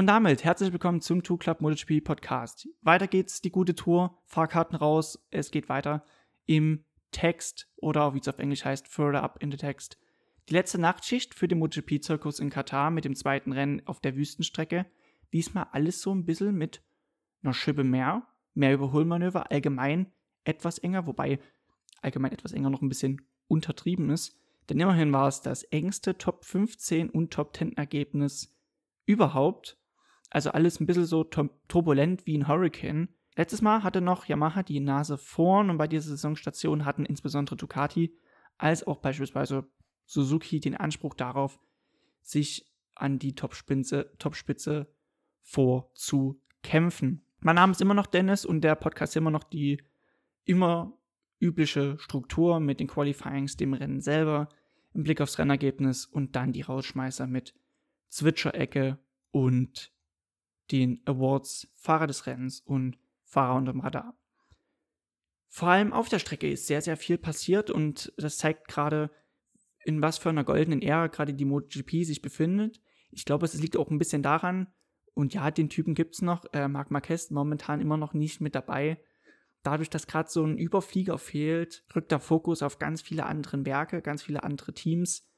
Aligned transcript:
Und 0.00 0.06
damit 0.06 0.44
herzlich 0.44 0.72
willkommen 0.72 1.02
zum 1.02 1.22
Two 1.22 1.36
Club 1.36 1.60
MotoGP 1.60 2.02
Podcast. 2.02 2.66
Weiter 2.80 3.06
geht's, 3.06 3.42
die 3.42 3.50
gute 3.50 3.74
Tour, 3.74 4.18
Fahrkarten 4.24 4.74
raus, 4.74 5.28
es 5.30 5.50
geht 5.50 5.68
weiter 5.68 6.06
im 6.46 6.86
Text 7.10 7.68
oder 7.76 8.14
wie 8.14 8.20
es 8.20 8.26
auf 8.26 8.38
Englisch 8.38 8.64
heißt, 8.64 8.88
further 8.88 9.22
up 9.22 9.42
in 9.42 9.50
the 9.50 9.58
text. 9.58 9.98
Die 10.48 10.54
letzte 10.54 10.78
Nachtschicht 10.78 11.34
für 11.34 11.48
den 11.48 11.58
MotoGP-Zirkus 11.58 12.40
in 12.40 12.48
Katar 12.48 12.90
mit 12.90 13.04
dem 13.04 13.14
zweiten 13.14 13.52
Rennen 13.52 13.86
auf 13.86 14.00
der 14.00 14.16
Wüstenstrecke. 14.16 14.86
Diesmal 15.34 15.66
alles 15.72 16.00
so 16.00 16.14
ein 16.14 16.24
bisschen 16.24 16.56
mit 16.56 16.82
einer 17.42 17.52
Schippe 17.52 17.84
mehr, 17.84 18.26
mehr 18.54 18.72
Überholmanöver, 18.72 19.50
allgemein 19.50 20.10
etwas 20.44 20.78
enger, 20.78 21.06
wobei 21.06 21.40
allgemein 22.00 22.32
etwas 22.32 22.54
enger 22.54 22.70
noch 22.70 22.80
ein 22.80 22.88
bisschen 22.88 23.20
untertrieben 23.48 24.08
ist. 24.08 24.34
Denn 24.70 24.80
immerhin 24.80 25.12
war 25.12 25.28
es 25.28 25.42
das 25.42 25.62
engste 25.64 26.16
Top 26.16 26.46
15 26.46 27.10
und 27.10 27.34
Top 27.34 27.54
10 27.54 27.76
Ergebnis 27.76 28.56
überhaupt 29.04 29.76
also 30.30 30.50
alles 30.50 30.80
ein 30.80 30.86
bisschen 30.86 31.04
so 31.04 31.24
turbulent 31.24 32.26
wie 32.26 32.38
ein 32.38 32.48
Hurricane. 32.48 33.08
Letztes 33.36 33.62
Mal 33.62 33.82
hatte 33.82 34.00
noch 34.00 34.26
Yamaha 34.26 34.62
die 34.62 34.80
Nase 34.80 35.18
vorn 35.18 35.70
und 35.70 35.78
bei 35.78 35.88
dieser 35.88 36.10
Saisonstation 36.10 36.84
hatten 36.84 37.04
insbesondere 37.04 37.56
Ducati 37.56 38.16
als 38.58 38.86
auch 38.86 38.98
beispielsweise 38.98 39.66
Suzuki 40.06 40.60
den 40.60 40.76
Anspruch 40.76 41.14
darauf, 41.14 41.58
sich 42.22 42.70
an 42.94 43.18
die 43.18 43.34
Topspitze, 43.34 44.12
Topspitze 44.18 44.92
vorzukämpfen. 45.42 47.22
Mein 47.40 47.54
Name 47.54 47.72
ist 47.72 47.80
immer 47.80 47.94
noch 47.94 48.06
Dennis 48.06 48.44
und 48.44 48.62
der 48.62 48.74
Podcast 48.74 49.12
ist 49.12 49.16
immer 49.16 49.30
noch 49.30 49.44
die 49.44 49.82
immer 50.44 50.92
übliche 51.40 51.98
Struktur 51.98 52.60
mit 52.60 52.80
den 52.80 52.86
Qualifyings, 52.86 53.56
dem 53.56 53.72
Rennen 53.72 54.00
selber, 54.00 54.48
im 54.92 55.04
Blick 55.04 55.20
aufs 55.20 55.38
Rennergebnis 55.38 56.04
und 56.04 56.36
dann 56.36 56.52
die 56.52 56.62
Rausschmeißer 56.62 57.26
mit 57.26 57.54
Zwitscherecke 58.08 58.98
und 59.30 59.92
den 60.70 61.00
Awards 61.04 61.68
Fahrer 61.74 62.06
des 62.06 62.26
Rennens 62.26 62.60
und 62.60 62.98
Fahrer 63.24 63.56
unterm 63.56 63.80
Radar. 63.80 64.16
Vor 65.48 65.68
allem 65.68 65.92
auf 65.92 66.08
der 66.08 66.18
Strecke 66.18 66.50
ist 66.50 66.66
sehr, 66.66 66.80
sehr 66.80 66.96
viel 66.96 67.18
passiert 67.18 67.70
und 67.70 68.12
das 68.16 68.38
zeigt 68.38 68.68
gerade, 68.68 69.10
in 69.84 70.02
was 70.02 70.18
für 70.18 70.28
einer 70.28 70.44
goldenen 70.44 70.82
Ära 70.82 71.08
gerade 71.08 71.34
die 71.34 71.44
MotoGP 71.44 72.04
sich 72.04 72.22
befindet. 72.22 72.80
Ich 73.10 73.24
glaube, 73.24 73.46
es 73.46 73.54
liegt 73.54 73.76
auch 73.76 73.90
ein 73.90 73.98
bisschen 73.98 74.22
daran, 74.22 74.68
und 75.14 75.34
ja, 75.34 75.50
den 75.50 75.68
Typen 75.68 75.94
gibt 75.94 76.14
es 76.14 76.22
noch, 76.22 76.46
äh, 76.52 76.68
Marc 76.68 76.90
Marquez 76.90 77.30
momentan 77.30 77.80
immer 77.80 77.96
noch 77.96 78.14
nicht 78.14 78.40
mit 78.40 78.54
dabei. 78.54 79.02
Dadurch, 79.62 79.90
dass 79.90 80.06
gerade 80.06 80.30
so 80.30 80.44
ein 80.44 80.56
Überflieger 80.56 81.18
fehlt, 81.18 81.84
rückt 81.94 82.10
der 82.10 82.20
Fokus 82.20 82.62
auf 82.62 82.78
ganz 82.78 83.02
viele 83.02 83.26
andere 83.26 83.64
Werke, 83.66 84.00
ganz 84.00 84.22
viele 84.22 84.42
andere 84.42 84.72
Teams 84.72 85.29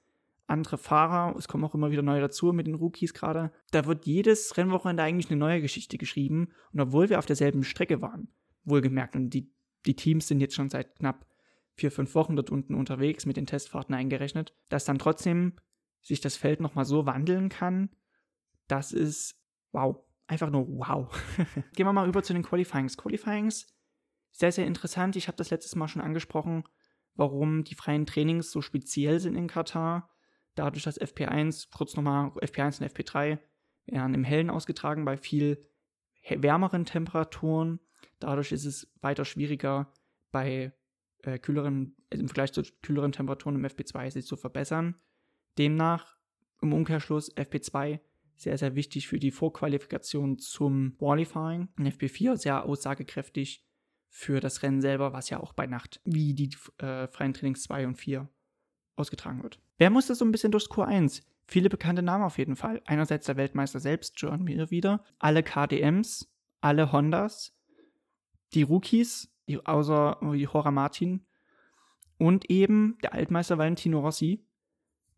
andere 0.47 0.79
Fahrer. 0.79 1.37
Es 1.37 1.49
kommen 1.49 1.65
auch 1.65 1.75
immer 1.75 1.91
wieder 1.91 2.03
neue 2.03 2.21
dazu 2.21 2.53
mit 2.53 2.67
den 2.67 2.75
Rookies 2.75 3.15
gerade. 3.15 3.53
Da 3.71 3.87
wird 3.87 4.07
jedes 4.07 4.57
Rennwochenende 4.57 5.03
eigentlich 5.03 5.31
eine 5.31 5.39
neue 5.39 5.61
Geschichte 5.61 5.99
geschrieben. 5.99 6.49
Und 6.73 6.81
obwohl 6.81 7.09
wir 7.09 7.19
auf 7.19 7.27
derselben 7.27 7.65
Strecke 7.65 8.01
waren, 8.03 8.29
wohlgemerkt, 8.65 9.17
und 9.17 9.31
die, 9.31 9.53
die 9.87 9.97
Teams 9.97 10.29
sind 10.29 10.41
jetzt 10.41 10.55
schon 10.55 10.71
seit 10.71 10.97
knapp 10.97 11.27
vier, 11.75 11.91
fünf 11.91 12.15
Wochen 12.15 12.37
dort 12.37 12.51
unten 12.51 12.75
unterwegs, 12.75 13.27
mit 13.27 13.37
den 13.37 13.47
Testfahrten 13.47 13.95
eingerechnet, 13.95 14.55
dass 14.69 14.85
dann 14.85 14.99
trotzdem 14.99 15.55
sich 16.03 16.21
das 16.21 16.37
Feld 16.37 16.61
nochmal 16.61 16.85
so 16.85 17.07
wandeln 17.07 17.49
kann, 17.49 17.91
das 18.69 18.93
ist 18.93 19.41
wow. 19.73 19.97
Einfach 20.27 20.51
nur 20.51 20.67
wow. 20.69 21.09
Gehen 21.75 21.87
wir 21.87 21.93
mal 21.93 22.07
rüber 22.07 22.23
zu 22.23 22.33
den 22.33 22.43
Qualifyings. 22.43 22.97
Qualifyings, 22.97 23.67
sehr, 24.31 24.53
sehr 24.53 24.67
interessant. 24.67 25.17
Ich 25.17 25.29
habe 25.29 25.37
das 25.37 25.51
letztes 25.51 25.75
Mal 25.77 25.89
schon 25.89 26.01
angesprochen, 26.01 26.65
warum 27.15 27.65
die 27.65 27.75
freien 27.75 28.07
Trainings 28.07 28.51
so 28.51 28.63
speziell 28.63 29.21
sind 29.21 29.37
in 29.37 29.47
Katar 29.47 30.09
dadurch, 30.55 30.85
dass 30.85 31.01
FP1, 31.01 31.69
kurz 31.73 31.97
nochmal, 31.97 32.29
FP1 32.29 32.81
und 32.81 32.93
FP3 32.93 33.39
werden 33.87 34.15
im 34.15 34.25
Hellen 34.25 34.51
ausgetragen 34.51 35.05
bei 35.05 35.17
viel 35.17 35.67
wärmeren 36.29 36.85
Temperaturen. 36.85 37.81
Dadurch 38.19 38.53
ist 38.53 38.65
es 38.65 38.93
weiter 39.01 39.25
schwieriger, 39.25 39.93
bei 40.31 40.73
äh, 41.23 41.39
kühleren, 41.39 41.97
also 42.11 42.23
im 42.23 42.29
Vergleich 42.29 42.53
zu 42.53 42.63
kühleren 42.83 43.13
Temperaturen 43.13 43.57
im 43.57 43.65
FP2 43.65 44.11
sich 44.11 44.27
zu 44.27 44.37
verbessern. 44.37 44.97
Demnach 45.59 46.17
im 46.61 46.73
Umkehrschluss 46.73 47.35
FP2 47.37 48.01
sehr, 48.37 48.59
sehr 48.59 48.75
wichtig 48.75 49.09
für 49.09 49.19
die 49.19 49.31
Vorqualifikation 49.31 50.39
zum 50.39 50.97
Qualifying. 50.99 51.69
Und 51.77 51.87
FP4 51.87 52.37
sehr 52.37 52.65
aussagekräftig 52.65 53.65
für 54.09 54.41
das 54.41 54.63
Rennen 54.63 54.81
selber, 54.81 55.13
was 55.13 55.31
ja 55.31 55.41
auch 55.41 55.53
bei 55.53 55.67
Nacht 55.67 56.01
wie 56.05 56.35
die 56.35 56.51
äh, 56.79 57.07
freien 57.09 57.35
Trainings 57.35 57.63
2 57.63 57.87
und 57.87 57.97
4 57.97 58.29
ausgetragen 58.97 59.43
wird. 59.43 59.59
Wer 59.79 59.91
musste 59.91 60.15
so 60.15 60.25
ein 60.25 60.33
bisschen 60.33 60.53
durchs 60.53 60.71
Q1? 60.71 61.23
Viele 61.47 61.69
bekannte 61.69 62.03
Namen 62.03 62.25
auf 62.25 62.39
jeden 62.39 62.57
Fall. 62.57 62.83
Einerseits 62.85 63.27
der 63.27 63.37
Weltmeister 63.37 63.81
selbst, 63.81 64.15
John 64.17 64.45
Mir 64.45 64.71
wieder, 64.71 65.05
alle 65.19 65.43
KDMs, 65.43 66.31
alle 66.61 66.93
Hondas, 66.93 67.55
die 68.55 68.63
Rookies, 68.63 69.33
die, 69.49 69.65
außer 69.65 70.19
die 70.35 70.49
Hora 70.49 70.71
Martin 70.71 71.27
und 72.19 72.49
eben 72.51 72.99
der 73.03 73.15
Altmeister 73.15 73.59
Valentino 73.59 74.01
Rossi, 74.01 74.45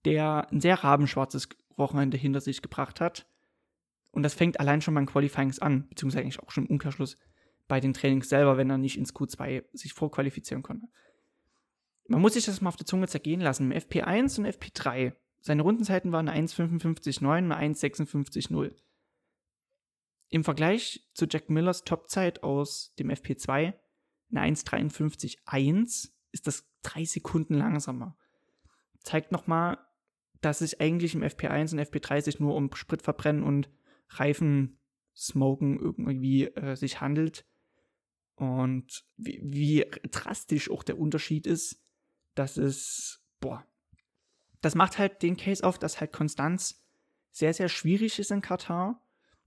der 0.04 0.50
ein 0.50 0.60
sehr 0.60 0.82
rabenschwarzes 0.82 1.48
Wochenende 1.76 2.16
hinter 2.16 2.40
sich 2.40 2.62
gebracht 2.62 3.00
hat. 3.00 3.26
Und 4.10 4.22
das 4.22 4.34
fängt 4.34 4.60
allein 4.60 4.80
schon 4.80 4.94
beim 4.94 5.06
Qualifyings 5.06 5.58
an, 5.58 5.88
beziehungsweise 5.88 6.22
eigentlich 6.22 6.40
auch 6.40 6.50
schon 6.50 6.66
im 6.66 6.70
Umkehrschluss 6.70 7.18
bei 7.66 7.80
den 7.80 7.94
Trainings 7.94 8.28
selber, 8.28 8.56
wenn 8.56 8.70
er 8.70 8.78
nicht 8.78 8.96
ins 8.96 9.14
Q2 9.14 9.64
sich 9.72 9.92
vorqualifizieren 9.92 10.62
konnte. 10.62 10.86
Man 12.06 12.20
muss 12.20 12.34
sich 12.34 12.44
das 12.44 12.60
mal 12.60 12.69
auf 12.69 12.76
der 12.76 12.87
Zunge 12.87 13.09
zergehen 13.09 13.41
lassen. 13.41 13.70
Im 13.70 13.78
FP1 13.78 14.38
und 14.38 14.47
FP3. 14.47 15.15
Seine 15.41 15.62
Rundenzeiten 15.62 16.12
waren 16.12 16.28
eine 16.28 16.47
1,55,9 16.47 17.38
und 17.38 17.53
eine 17.53 17.75
1,56,0. 17.75 18.75
Im 20.31 20.44
Vergleich 20.44 21.09
zu 21.14 21.26
Jack 21.26 21.48
Millers 21.50 21.84
Topzeit 21.84 22.43
aus 22.43 22.94
dem 22.98 23.10
FP2, 23.10 23.75
eine 24.31 24.41
1,53,1, 24.41 26.10
ist 26.32 26.47
das 26.47 26.69
drei 26.82 27.04
Sekunden 27.04 27.54
langsamer. 27.54 28.16
Zeigt 29.00 29.32
nochmal, 29.32 29.78
dass 30.41 30.60
es 30.60 30.81
eigentlich 30.81 31.14
im 31.14 31.22
FP1 31.22 31.72
und 31.72 31.81
FP3 31.81 32.20
sich 32.22 32.41
nur 32.41 32.54
um 32.54 32.75
Spritverbrennen 32.75 33.43
und 33.43 33.70
Reifen 34.09 34.78
smoken 35.14 35.78
irgendwie 35.78 36.47
äh, 36.47 36.75
sich 36.75 37.00
handelt. 37.00 37.47
Und 38.34 39.04
wie, 39.16 39.41
wie 39.44 39.87
drastisch 40.10 40.70
auch 40.70 40.82
der 40.82 40.98
Unterschied 40.98 41.47
ist 41.47 41.83
das 42.34 42.56
ist, 42.56 43.22
boah, 43.40 43.64
das 44.60 44.74
macht 44.74 44.98
halt 44.98 45.22
den 45.22 45.36
Case 45.36 45.62
auf, 45.64 45.78
dass 45.78 46.00
halt 46.00 46.12
Konstanz 46.12 46.84
sehr, 47.32 47.52
sehr 47.52 47.68
schwierig 47.68 48.18
ist 48.18 48.30
in 48.30 48.40
Katar, 48.40 49.00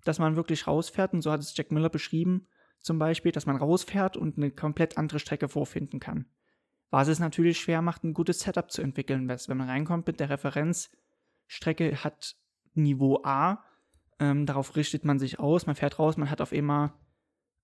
dass 0.04 0.20
man 0.20 0.36
wirklich 0.36 0.68
rausfährt, 0.68 1.14
und 1.14 1.22
so 1.22 1.32
hat 1.32 1.42
es 1.42 1.56
Jack 1.56 1.72
Miller 1.72 1.90
beschrieben, 1.90 2.48
zum 2.80 3.00
Beispiel, 3.00 3.32
dass 3.32 3.46
man 3.46 3.58
rausfährt 3.58 4.16
und 4.18 4.38
eine 4.38 4.52
komplett 4.52 4.98
andere 4.98 5.20
Strecke 5.20 5.50
vorfinden 5.50 6.00
kann. 6.00 6.26
Was 6.90 7.08
es 7.08 7.20
natürlich 7.20 7.60
schwer 7.60 7.82
macht, 7.82 8.04
ein 8.04 8.14
gutes 8.14 8.40
Setup 8.40 8.72
zu 8.72 8.82
entwickeln, 8.82 9.28
wenn 9.28 9.58
man 9.58 9.70
reinkommt 9.70 10.08
mit 10.08 10.20
der 10.20 10.30
Referenzstrecke 10.30 12.04
hat 12.04 12.38
Niveau 12.74 13.22
A, 13.24 13.64
ähm, 14.20 14.46
darauf 14.46 14.76
richtet 14.76 15.04
man 15.04 15.20
sich 15.20 15.40
aus, 15.40 15.66
man 15.66 15.76
fährt 15.76 16.00
raus, 16.00 16.18
man 16.18 16.30
hat 16.30 16.42
auf 16.42 16.54
einmal, 16.54 16.94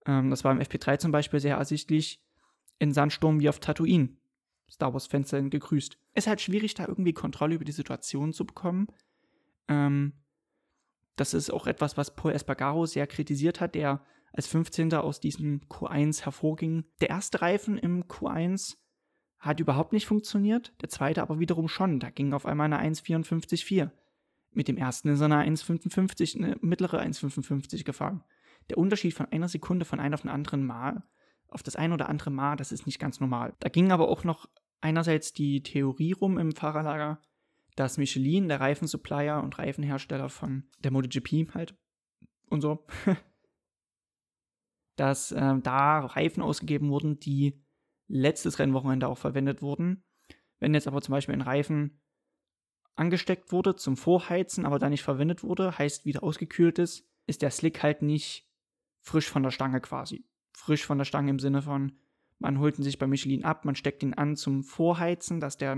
ähm, 0.06 0.30
das 0.30 0.44
war 0.44 0.52
im 0.52 0.60
FP3 0.60 0.98
zum 1.00 1.12
Beispiel 1.12 1.40
sehr 1.40 1.58
ersichtlich, 1.58 2.22
in 2.80 2.92
Sandsturm 2.92 3.40
wie 3.40 3.50
auf 3.50 3.60
Tatooine. 3.60 4.18
Star 4.70 4.94
Wars-Fans 4.94 5.30
sind 5.30 5.50
gegrüßt. 5.50 5.98
Es 6.14 6.24
ist 6.24 6.28
halt 6.28 6.42
schwierig, 6.42 6.74
da 6.74 6.88
irgendwie 6.88 7.14
Kontrolle 7.14 7.56
über 7.56 7.66
die 7.66 7.72
Situation 7.72 8.34
zu 8.34 8.46
bekommen. 8.46 8.88
Ähm, 9.68 10.14
das 11.16 11.34
ist 11.34 11.52
auch 11.52 11.68
etwas, 11.68 11.98
was 11.98 12.16
Paul 12.16 12.32
Espargaro 12.32 12.86
sehr 12.86 13.08
kritisiert 13.08 13.62
hat, 13.62 13.76
der 13.76 14.04
als 14.32 14.48
15. 14.48 14.94
aus 14.96 15.20
diesem 15.20 15.62
Q1 15.70 16.24
hervorging. 16.24 16.86
Der 17.02 17.10
erste 17.10 17.42
Reifen 17.42 17.78
im 17.78 18.06
Q1 18.06 18.78
hat 19.38 19.60
überhaupt 19.60 19.94
nicht 19.94 20.08
funktioniert, 20.08 20.74
der 20.82 20.90
zweite 20.90 21.22
aber 21.22 21.40
wiederum 21.40 21.68
schon. 21.68 22.00
Da 22.00 22.10
ging 22.10 22.34
auf 22.34 22.46
einmal 22.46 22.72
eine 22.72 22.80
1,54,4. 22.82 23.92
Mit 24.52 24.68
dem 24.68 24.78
ersten 24.78 25.10
ist 25.10 25.20
er 25.20 25.26
eine 25.26 25.44
1,55, 25.56 26.38
eine 26.38 26.58
mittlere 26.62 27.02
1,55 27.02 27.84
gefahren. 27.84 28.24
Der 28.70 28.78
Unterschied 28.78 29.14
von 29.14 29.28
einer 29.32 29.50
Sekunde 29.50 29.86
von 29.86 30.00
einem 30.00 30.14
auf 30.14 30.22
den 30.22 30.30
anderen 30.30 30.66
Mal 30.66 31.04
auf 31.54 31.64
das 31.64 31.76
ein 31.76 31.94
oder 31.94 32.10
andere 32.10 32.32
Mal, 32.32 32.56
das 32.56 32.72
ist 32.72 32.86
nicht 32.86 33.00
ganz 33.00 33.20
normal. 33.20 33.56
Da 33.60 33.70
ging 33.70 33.92
aber 33.92 34.10
auch 34.10 34.24
noch 34.24 34.48
einerseits 34.82 35.34
die 35.34 35.64
Theorie 35.64 36.12
rum 36.12 36.38
im 36.38 36.54
Fahrerlager, 36.54 37.22
dass 37.76 37.98
Michelin, 37.98 38.48
der 38.48 38.60
Reifensupplier 38.60 39.42
und 39.44 39.58
Reifenhersteller 39.58 40.30
von 40.30 40.70
der 40.80 40.92
MotoGP 40.92 41.54
halt 41.54 41.76
und 42.50 42.62
so, 42.62 42.86
dass 44.96 45.32
äh, 45.32 45.60
da 45.60 46.00
Reifen 46.00 46.44
ausgegeben 46.44 46.90
wurden, 46.90 47.20
die 47.20 47.64
letztes 48.08 48.60
Rennwochenende 48.60 49.08
auch 49.08 49.18
verwendet 49.18 49.62
wurden. 49.62 50.04
Wenn 50.60 50.74
jetzt 50.74 50.88
aber 50.88 51.02
zum 51.02 51.14
Beispiel 51.14 51.34
ein 51.34 51.42
Reifen 51.42 52.02
angesteckt 52.96 53.52
wurde 53.52 53.76
zum 53.76 53.98
Vorheizen, 53.98 54.66
aber 54.66 54.78
da 54.78 54.90
nicht 54.90 55.02
verwendet 55.02 55.44
wurde, 55.44 55.78
heißt 55.78 56.06
wieder 56.06 56.24
ausgekühlt 56.24 56.78
ist, 56.78 57.10
ist 57.26 57.42
der 57.42 57.50
Slick 57.50 57.82
halt 57.82 58.02
nicht 58.02 58.48
frisch 59.02 59.30
von 59.30 59.42
der 59.42 59.52
Stange 59.52 59.82
quasi 59.82 60.26
frisch 60.54 60.86
von 60.86 60.98
der 60.98 61.06
Stange 61.06 61.30
im 61.30 61.40
Sinne 61.40 61.62
von, 61.62 61.94
man 62.40 62.60
holt 62.60 62.78
ihn 62.78 62.84
sich 62.84 63.00
bei 63.00 63.08
Michelin 63.08 63.44
ab, 63.44 63.66
man 63.66 63.76
steckt 63.76 64.04
ihn 64.04 64.14
an 64.14 64.36
zum 64.36 64.64
Vorheizen, 64.64 65.40
dass 65.40 65.58
der 65.58 65.74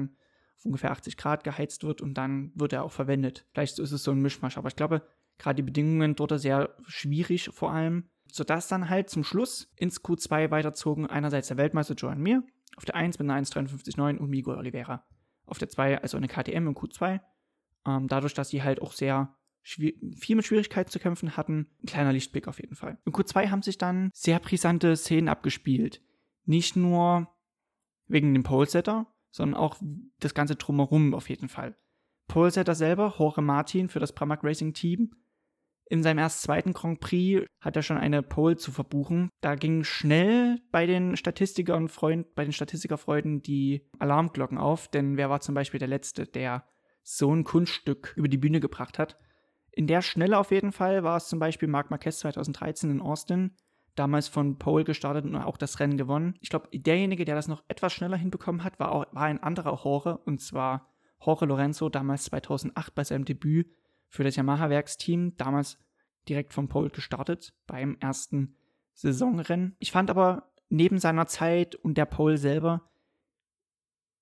auf 0.57 0.65
ungefähr 0.65 0.91
80 0.91 1.17
Grad 1.17 1.43
geheizt 1.43 1.83
wird 1.83 2.01
und 2.01 2.15
dann 2.15 2.51
wird 2.55 2.73
er 2.73 2.83
auch 2.83 2.91
verwendet. 2.91 3.45
Vielleicht 3.51 3.79
ist 3.79 3.91
es 3.91 4.03
so 4.03 4.11
ein 4.11 4.21
Mischmasch, 4.21 4.57
aber 4.57 4.69
ich 4.69 4.75
glaube, 4.75 5.03
Gerade 5.37 5.57
die 5.57 5.63
Bedingungen 5.63 6.15
dort 6.15 6.39
sehr 6.39 6.75
schwierig 6.87 7.49
vor 7.53 7.71
allem, 7.71 8.09
sodass 8.31 8.67
dann 8.67 8.89
halt 8.89 9.09
zum 9.09 9.23
Schluss 9.23 9.71
ins 9.75 10.01
Q2 10.01 10.51
weiterzogen 10.51 11.07
einerseits 11.07 11.49
der 11.49 11.57
Weltmeister 11.57 11.95
Joan 11.95 12.21
Mir 12.21 12.43
auf 12.77 12.85
der 12.85 12.95
1 12.95 13.19
mit 13.19 13.29
einer 13.29 13.41
1,53,9 13.41 14.17
und 14.17 14.29
Miguel 14.29 14.55
Oliveira 14.55 15.05
auf 15.45 15.57
der 15.59 15.69
2, 15.69 16.01
also 16.01 16.17
eine 16.17 16.27
KTM 16.27 16.67
im 16.67 16.75
Q2. 16.75 17.19
Ähm, 17.85 18.07
dadurch, 18.07 18.33
dass 18.33 18.49
sie 18.49 18.63
halt 18.63 18.81
auch 18.81 18.93
sehr 18.93 19.35
viel 19.65 20.35
mit 20.35 20.45
Schwierigkeiten 20.45 20.91
zu 20.91 20.99
kämpfen 20.99 21.35
hatten, 21.35 21.67
ein 21.83 21.87
kleiner 21.87 22.13
Lichtblick 22.13 22.47
auf 22.47 22.59
jeden 22.59 22.75
Fall. 22.75 22.97
Im 23.05 23.13
Q2 23.13 23.49
haben 23.49 23.61
sich 23.61 23.77
dann 23.77 24.11
sehr 24.13 24.39
brisante 24.39 24.95
Szenen 24.95 25.27
abgespielt. 25.27 26.01
Nicht 26.45 26.75
nur 26.75 27.27
wegen 28.07 28.33
dem 28.33 28.43
Polesetter, 28.43 29.07
sondern 29.31 29.59
auch 29.59 29.77
das 30.19 30.33
ganze 30.33 30.55
Drumherum 30.55 31.13
auf 31.13 31.29
jeden 31.29 31.49
Fall. 31.49 31.75
Polesetter 32.27 32.75
selber, 32.75 33.15
Jorge 33.17 33.41
Martin 33.41 33.89
für 33.89 33.99
das 33.99 34.13
Pramac 34.13 34.43
Racing 34.43 34.73
Team, 34.73 35.11
in 35.87 36.01
seinem 36.01 36.17
erst 36.17 36.41
zweiten 36.41 36.73
Grand 36.73 36.99
Prix 36.99 37.45
hat 37.59 37.75
er 37.75 37.83
schon 37.83 37.97
eine 37.97 38.23
Pole 38.23 38.57
zu 38.57 38.71
verbuchen. 38.71 39.29
Da 39.41 39.55
ging 39.55 39.83
schnell 39.83 40.59
bei 40.71 40.87
den 40.87 41.15
Statistikern 41.15 41.89
Freund, 41.89 42.33
bei 42.33 42.43
den 42.43 42.53
Statistikerfreunden 42.53 43.43
die 43.43 43.87
Alarmglocken 43.99 44.57
auf, 44.57 44.87
denn 44.87 45.17
wer 45.17 45.29
war 45.29 45.41
zum 45.41 45.53
Beispiel 45.53 45.79
der 45.79 45.87
Letzte, 45.87 46.25
der 46.25 46.67
so 47.03 47.31
ein 47.31 47.43
Kunststück 47.43 48.13
über 48.15 48.27
die 48.27 48.37
Bühne 48.37 48.59
gebracht 48.59 48.97
hat? 48.97 49.19
In 49.75 49.87
der 49.87 50.01
Schnelle 50.01 50.39
auf 50.39 50.51
jeden 50.51 50.71
Fall 50.71 51.03
war 51.03 51.17
es 51.17 51.27
zum 51.27 51.39
Beispiel 51.39 51.67
Marc 51.67 51.91
Marquez 51.91 52.19
2013 52.19 52.89
in 52.89 53.01
Austin, 53.01 53.51
damals 53.95 54.29
von 54.29 54.57
Pole 54.57 54.85
gestartet 54.85 55.25
und 55.25 55.35
auch 55.35 55.57
das 55.57 55.79
Rennen 55.81 55.97
gewonnen. 55.97 56.35
Ich 56.39 56.49
glaube, 56.49 56.69
derjenige, 56.71 57.25
der 57.25 57.35
das 57.35 57.49
noch 57.49 57.63
etwas 57.67 57.91
schneller 57.91 58.15
hinbekommen 58.15 58.63
hat, 58.63 58.79
war, 58.79 58.93
auch, 58.93 59.05
war 59.11 59.23
ein 59.23 59.43
anderer 59.43 59.77
Jorge, 59.83 60.17
und 60.17 60.39
zwar 60.39 60.89
Jorge 61.19 61.45
Lorenzo, 61.45 61.89
damals 61.89 62.23
2008 62.25 62.95
bei 62.95 63.03
seinem 63.03 63.25
Debüt 63.25 63.69
für 64.07 64.23
das 64.23 64.37
Yamaha-Werksteam, 64.37 65.35
damals 65.35 65.77
direkt 66.29 66.53
vom 66.53 66.69
Pole 66.69 66.89
gestartet 66.89 67.53
beim 67.67 67.97
ersten 67.99 68.55
Saisonrennen. 68.93 69.75
Ich 69.79 69.91
fand 69.91 70.09
aber 70.09 70.51
neben 70.69 70.99
seiner 70.99 71.27
Zeit 71.27 71.75
und 71.75 71.97
der 71.97 72.05
Pole 72.05 72.37
selber 72.37 72.89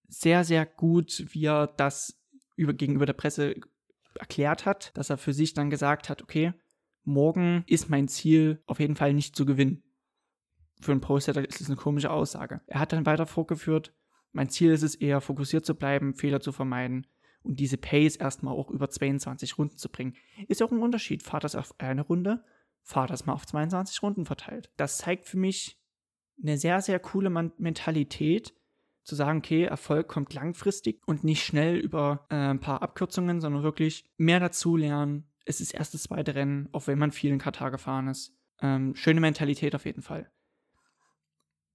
sehr, 0.08 0.44
sehr 0.44 0.66
gut, 0.66 1.26
wie 1.30 1.46
er 1.46 1.68
das 1.68 2.20
über, 2.56 2.74
gegenüber 2.74 3.06
der 3.06 3.14
Presse 3.14 3.56
erklärt 4.18 4.66
hat, 4.66 4.92
dass 4.96 5.10
er 5.10 5.18
für 5.18 5.34
sich 5.34 5.54
dann 5.54 5.70
gesagt 5.70 6.10
hat, 6.10 6.22
okay, 6.22 6.54
morgen 7.04 7.64
ist 7.68 7.90
mein 7.90 8.08
Ziel 8.08 8.62
auf 8.66 8.80
jeden 8.80 8.96
Fall 8.96 9.14
nicht 9.14 9.36
zu 9.36 9.46
gewinnen. 9.46 9.84
Für 10.80 10.92
einen 10.92 11.02
Pro-Setter 11.02 11.48
ist 11.48 11.62
das 11.62 11.68
eine 11.68 11.78
komische 11.78 12.12
Aussage. 12.12 12.62
Er 12.68 12.80
hat 12.80 12.94
dann 12.94 13.06
weiter 13.06 13.26
vorgeführt, 13.26 13.94
mein 14.32 14.50
Ziel 14.50 14.72
ist 14.72 14.82
es 14.82 14.96
eher, 14.96 15.22
fokussiert 15.22 15.66
zu 15.66 15.76
bleiben, 15.76 16.16
Fehler 16.16 16.42
zu 16.42 16.52
vermeiden 16.52 17.08
und 17.44 17.60
diese 17.60 17.78
Pace 17.78 18.16
erstmal 18.16 18.56
auch 18.56 18.72
über 18.72 18.90
22 18.90 19.58
Runden 19.58 19.78
zu 19.78 19.90
bringen. 19.90 20.16
Ist 20.48 20.64
auch 20.64 20.72
ein 20.72 20.82
Unterschied. 20.82 21.24
Fahrt 21.24 21.44
das 21.44 21.56
auf 21.56 21.80
eine 21.80 22.02
Runde, 22.02 22.44
fahrt 22.82 23.12
das 23.12 23.26
mal 23.26 23.34
auf 23.34 23.46
22 23.46 24.02
Runden 24.02 24.26
verteilt. 24.26 24.72
Das 24.76 24.98
zeigt 24.98 25.28
für 25.28 25.38
mich 25.38 25.80
eine 26.42 26.58
sehr, 26.58 26.82
sehr 26.82 27.00
coole 27.00 27.30
Mentalität, 27.30 28.56
zu 29.04 29.16
sagen, 29.16 29.40
okay, 29.40 29.64
Erfolg 29.64 30.08
kommt 30.08 30.34
langfristig 30.34 31.02
und 31.06 31.24
nicht 31.24 31.44
schnell 31.44 31.78
über 31.78 32.26
äh, 32.30 32.36
ein 32.36 32.60
paar 32.60 32.82
Abkürzungen, 32.82 33.42
sondern 33.42 33.64
wirklich 33.64 34.06
mehr 34.18 34.40
dazu 34.40 34.78
lernen, 34.78 35.28
es 35.46 35.62
ist 35.62 35.74
erst 35.74 35.94
das 35.94 36.04
zweite 36.04 36.36
Rennen, 36.36 36.70
auch 36.72 36.88
wenn 36.88 37.00
man 37.00 37.12
viel 37.12 37.32
in 37.32 37.40
Katar 37.40 37.72
gefahren 37.72 38.08
ist. 38.08 38.34
Ähm, 38.62 38.96
schöne 38.96 39.20
Mentalität 39.20 39.76
auf 39.76 39.86
jeden 39.86 40.02
Fall. 40.02 40.32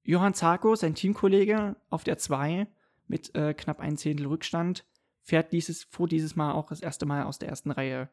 Johann 0.04 0.34
Zarko, 0.34 0.74
sein 0.74 0.94
Teamkollege 0.94 1.76
auf 1.90 2.02
der 2.02 2.16
2 2.16 2.66
mit 3.08 3.34
äh, 3.34 3.52
knapp 3.54 3.80
ein 3.80 3.96
Zehntel 3.96 4.26
Rückstand, 4.26 4.86
fährt 5.22 5.52
dieses, 5.52 5.84
fuhr 5.84 6.08
dieses 6.08 6.36
Mal 6.36 6.52
auch 6.52 6.68
das 6.68 6.80
erste 6.80 7.04
Mal 7.04 7.24
aus 7.24 7.38
der 7.38 7.50
ersten 7.50 7.70
Reihe 7.70 8.08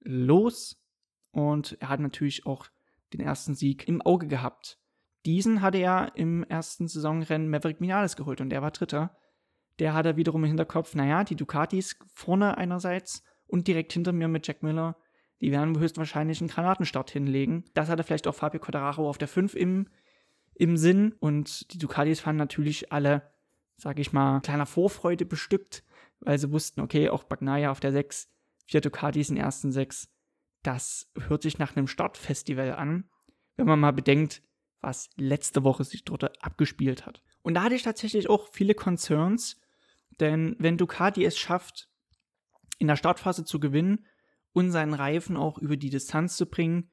los. 0.00 0.80
Und 1.32 1.76
er 1.80 1.88
hat 1.88 2.00
natürlich 2.00 2.46
auch 2.46 2.68
den 3.12 3.20
ersten 3.20 3.54
Sieg 3.54 3.88
im 3.88 4.00
Auge 4.02 4.28
gehabt. 4.28 4.78
Diesen 5.26 5.62
hatte 5.62 5.78
er 5.78 6.12
im 6.16 6.44
ersten 6.44 6.86
Saisonrennen 6.86 7.48
Maverick 7.48 7.80
Minales 7.80 8.16
geholt 8.16 8.40
und 8.40 8.50
der 8.50 8.62
war 8.62 8.70
Dritter. 8.70 9.16
Der 9.78 9.94
hatte 9.94 10.16
wiederum 10.16 10.44
im 10.44 10.48
Hinterkopf, 10.48 10.94
naja, 10.94 11.24
die 11.24 11.36
Ducatis 11.36 11.96
vorne 12.12 12.58
einerseits 12.58 13.24
und 13.46 13.66
direkt 13.66 13.92
hinter 13.92 14.12
mir 14.12 14.28
mit 14.28 14.46
Jack 14.46 14.62
Miller, 14.62 14.96
die 15.40 15.50
werden 15.50 15.78
höchstwahrscheinlich 15.78 16.40
einen 16.40 16.48
Granatenstart 16.48 17.10
hinlegen. 17.10 17.64
Das 17.74 17.88
hatte 17.88 18.04
vielleicht 18.04 18.26
auch 18.26 18.34
Fabio 18.34 18.60
Quadraro 18.60 19.08
auf 19.08 19.18
der 19.18 19.28
5 19.28 19.54
im, 19.54 19.88
im 20.54 20.76
Sinn 20.76 21.12
und 21.18 21.72
die 21.72 21.78
Ducatis 21.78 22.24
waren 22.24 22.36
natürlich 22.36 22.92
alle, 22.92 23.30
sag 23.76 23.98
ich 23.98 24.12
mal, 24.12 24.40
kleiner 24.40 24.66
Vorfreude 24.66 25.24
bestückt, 25.24 25.84
weil 26.20 26.38
sie 26.38 26.52
wussten, 26.52 26.80
okay, 26.80 27.08
auch 27.08 27.24
Bagnaia 27.24 27.70
auf 27.70 27.80
der 27.80 27.92
6, 27.92 28.28
vier 28.66 28.80
Ducatis 28.80 29.30
in 29.30 29.36
ersten 29.36 29.72
6, 29.72 30.08
das 30.62 31.10
hört 31.28 31.42
sich 31.42 31.58
nach 31.58 31.76
einem 31.76 31.88
Startfestival 31.88 32.72
an, 32.72 33.08
wenn 33.56 33.66
man 33.66 33.80
mal 33.80 33.92
bedenkt, 33.92 34.42
was 34.84 35.10
letzte 35.16 35.64
Woche 35.64 35.84
sich 35.84 36.04
dort 36.04 36.42
abgespielt 36.42 37.06
hat. 37.06 37.22
Und 37.42 37.54
da 37.54 37.62
hatte 37.64 37.74
ich 37.74 37.82
tatsächlich 37.82 38.28
auch 38.28 38.48
viele 38.52 38.74
Concerns, 38.74 39.60
denn 40.20 40.56
wenn 40.58 40.78
Ducati 40.78 41.24
es 41.24 41.38
schafft, 41.38 41.88
in 42.78 42.86
der 42.86 42.96
Startphase 42.96 43.44
zu 43.44 43.60
gewinnen 43.60 44.06
und 44.52 44.70
seinen 44.70 44.94
Reifen 44.94 45.36
auch 45.36 45.58
über 45.58 45.76
die 45.76 45.90
Distanz 45.90 46.36
zu 46.36 46.46
bringen, 46.46 46.90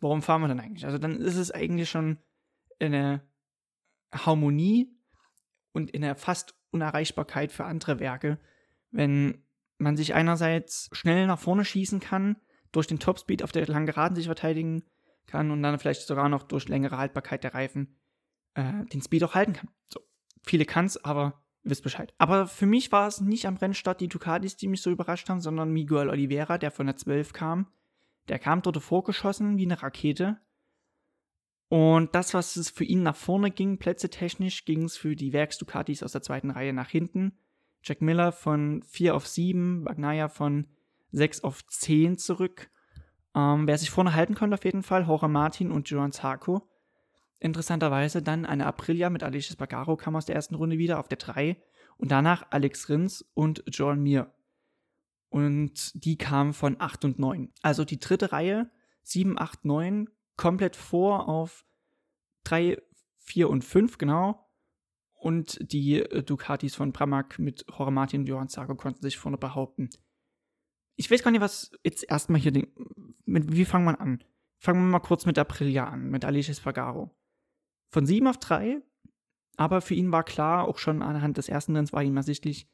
warum 0.00 0.22
fahren 0.22 0.42
wir 0.42 0.48
dann 0.48 0.60
eigentlich? 0.60 0.86
Also 0.86 0.98
dann 0.98 1.20
ist 1.20 1.36
es 1.36 1.50
eigentlich 1.50 1.90
schon 1.90 2.18
eine 2.78 3.22
Harmonie 4.12 4.96
und 5.72 5.90
in 5.90 6.02
der 6.02 6.16
fast 6.16 6.54
Unerreichbarkeit 6.70 7.52
für 7.52 7.64
andere 7.64 8.00
Werke, 8.00 8.38
wenn 8.90 9.44
man 9.78 9.96
sich 9.96 10.14
einerseits 10.14 10.88
schnell 10.92 11.26
nach 11.26 11.38
vorne 11.38 11.64
schießen 11.64 12.00
kann, 12.00 12.36
durch 12.72 12.86
den 12.86 12.98
Topspeed 12.98 13.42
auf 13.42 13.52
der 13.52 13.66
langen 13.66 13.86
Geraden 13.86 14.14
sich 14.14 14.26
verteidigen 14.26 14.84
kann 15.26 15.50
und 15.50 15.62
dann 15.62 15.78
vielleicht 15.78 16.06
sogar 16.06 16.28
noch 16.28 16.42
durch 16.42 16.68
längere 16.68 16.98
Haltbarkeit 16.98 17.44
der 17.44 17.54
Reifen 17.54 17.96
äh, 18.54 18.84
den 18.86 19.02
Speed 19.02 19.24
auch 19.24 19.34
halten 19.34 19.52
kann. 19.52 19.68
So, 19.92 20.00
viele 20.42 20.64
kann 20.64 20.86
es, 20.86 21.02
aber 21.04 21.42
wisst 21.62 21.82
Bescheid. 21.82 22.12
Aber 22.18 22.46
für 22.46 22.66
mich 22.66 22.90
war 22.92 23.06
es 23.06 23.20
nicht 23.20 23.46
am 23.46 23.56
Rennstart 23.56 24.00
die 24.00 24.08
Ducatis, 24.08 24.56
die 24.56 24.68
mich 24.68 24.82
so 24.82 24.90
überrascht 24.90 25.28
haben, 25.28 25.40
sondern 25.40 25.72
Miguel 25.72 26.08
Oliveira, 26.08 26.58
der 26.58 26.70
von 26.70 26.86
der 26.86 26.96
12 26.96 27.32
kam. 27.32 27.66
Der 28.28 28.38
kam 28.38 28.62
dort 28.62 28.80
vorgeschossen 28.82 29.58
wie 29.58 29.64
eine 29.64 29.82
Rakete. 29.82 30.38
Und 31.68 32.14
das, 32.14 32.34
was 32.34 32.56
es 32.56 32.70
für 32.70 32.84
ihn 32.84 33.02
nach 33.02 33.14
vorne 33.14 33.50
ging, 33.50 33.78
plätzetechnisch, 33.78 34.64
ging 34.64 34.84
es 34.84 34.96
für 34.96 35.14
die 35.14 35.32
Werks-Ducatis 35.32 36.02
aus 36.02 36.12
der 36.12 36.22
zweiten 36.22 36.50
Reihe 36.50 36.72
nach 36.72 36.88
hinten. 36.88 37.38
Jack 37.82 38.02
Miller 38.02 38.32
von 38.32 38.82
4 38.82 39.14
auf 39.14 39.26
7, 39.26 39.84
Bagnaia 39.84 40.28
von 40.28 40.66
6 41.12 41.44
auf 41.44 41.64
10 41.66 42.18
zurück. 42.18 42.70
Ähm, 43.34 43.66
wer 43.66 43.78
sich 43.78 43.90
vorne 43.90 44.14
halten 44.14 44.34
konnte, 44.34 44.54
auf 44.54 44.64
jeden 44.64 44.82
Fall, 44.82 45.06
Jorge 45.06 45.28
Martin 45.28 45.70
und 45.70 45.88
Joan 45.88 46.12
Zarco. 46.12 46.68
Interessanterweise 47.38 48.22
dann 48.22 48.44
eine 48.44 48.66
Aprilia 48.66 49.08
mit 49.08 49.22
Alicia 49.22 49.56
Bagaro 49.56 49.96
kam 49.96 50.16
aus 50.16 50.26
der 50.26 50.34
ersten 50.34 50.54
Runde 50.54 50.78
wieder 50.78 50.98
auf 50.98 51.08
der 51.08 51.18
3 51.18 51.56
und 51.96 52.10
danach 52.10 52.46
Alex 52.50 52.88
Rins 52.88 53.22
und 53.34 53.62
Joan 53.68 54.02
Mir. 54.02 54.34
Und 55.30 56.04
die 56.04 56.18
kamen 56.18 56.52
von 56.52 56.76
8 56.78 57.04
und 57.04 57.18
9. 57.18 57.52
Also 57.62 57.84
die 57.84 58.00
dritte 58.00 58.32
Reihe, 58.32 58.70
7, 59.04 59.38
8, 59.38 59.64
9, 59.64 60.10
komplett 60.36 60.76
vor 60.76 61.28
auf 61.28 61.64
3, 62.44 62.82
4 63.20 63.48
und 63.48 63.64
5, 63.64 63.96
genau. 63.96 64.46
Und 65.12 65.58
die 65.72 66.00
äh, 66.00 66.22
Ducatis 66.22 66.74
von 66.74 66.92
Pramac 66.92 67.38
mit 67.38 67.64
Jorge 67.68 67.92
Martin 67.92 68.22
und 68.22 68.26
Johann 68.26 68.48
Zarco 68.48 68.74
konnten 68.74 69.02
sich 69.02 69.18
vorne 69.18 69.38
behaupten. 69.38 69.90
Ich 71.00 71.10
weiß 71.10 71.22
gar 71.22 71.30
nicht, 71.30 71.40
was 71.40 71.70
jetzt 71.82 72.04
erstmal 72.10 72.42
hier, 72.42 72.52
mit, 73.24 73.56
wie 73.56 73.64
fangen 73.64 73.86
wir 73.86 73.98
an? 74.02 74.22
Fangen 74.58 74.82
wir 74.82 74.90
mal 74.90 74.98
kurz 74.98 75.24
mit 75.24 75.38
Aprilia 75.38 75.88
an, 75.88 76.10
mit 76.10 76.26
Alice 76.26 76.50
Espargaro 76.50 77.10
von 77.88 78.04
7 78.04 78.26
auf 78.26 78.36
3. 78.36 78.82
Aber 79.56 79.80
für 79.80 79.94
ihn 79.94 80.12
war 80.12 80.24
klar, 80.24 80.68
auch 80.68 80.76
schon 80.76 81.00
anhand 81.00 81.38
des 81.38 81.48
ersten 81.48 81.72
Rennens 81.72 81.94
war 81.94 82.02
ihm 82.02 82.18
ersichtlich, 82.18 82.68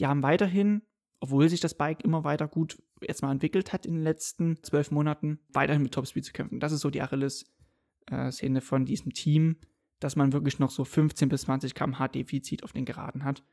die 0.00 0.08
haben 0.08 0.24
weiterhin, 0.24 0.82
obwohl 1.20 1.48
sich 1.48 1.60
das 1.60 1.76
Bike 1.76 2.02
immer 2.02 2.24
weiter 2.24 2.48
gut 2.48 2.82
erstmal 3.00 3.30
entwickelt 3.30 3.72
hat 3.72 3.86
in 3.86 3.94
den 3.94 4.02
letzten 4.02 4.60
zwölf 4.64 4.90
Monaten, 4.90 5.38
weiterhin 5.48 5.84
mit 5.84 5.94
Topspeed 5.94 6.24
zu 6.24 6.32
kämpfen. 6.32 6.58
Das 6.58 6.72
ist 6.72 6.80
so 6.80 6.90
die 6.90 7.00
Achilles-Szene 7.00 8.60
von 8.60 8.86
diesem 8.86 9.12
Team, 9.12 9.56
dass 10.00 10.16
man 10.16 10.32
wirklich 10.32 10.58
noch 10.58 10.72
so 10.72 10.84
15 10.84 11.28
bis 11.28 11.42
20 11.42 11.76
km/h 11.76 12.08
Defizit 12.08 12.64
auf 12.64 12.72
den 12.72 12.84
Geraden 12.84 13.22
hat. 13.22 13.44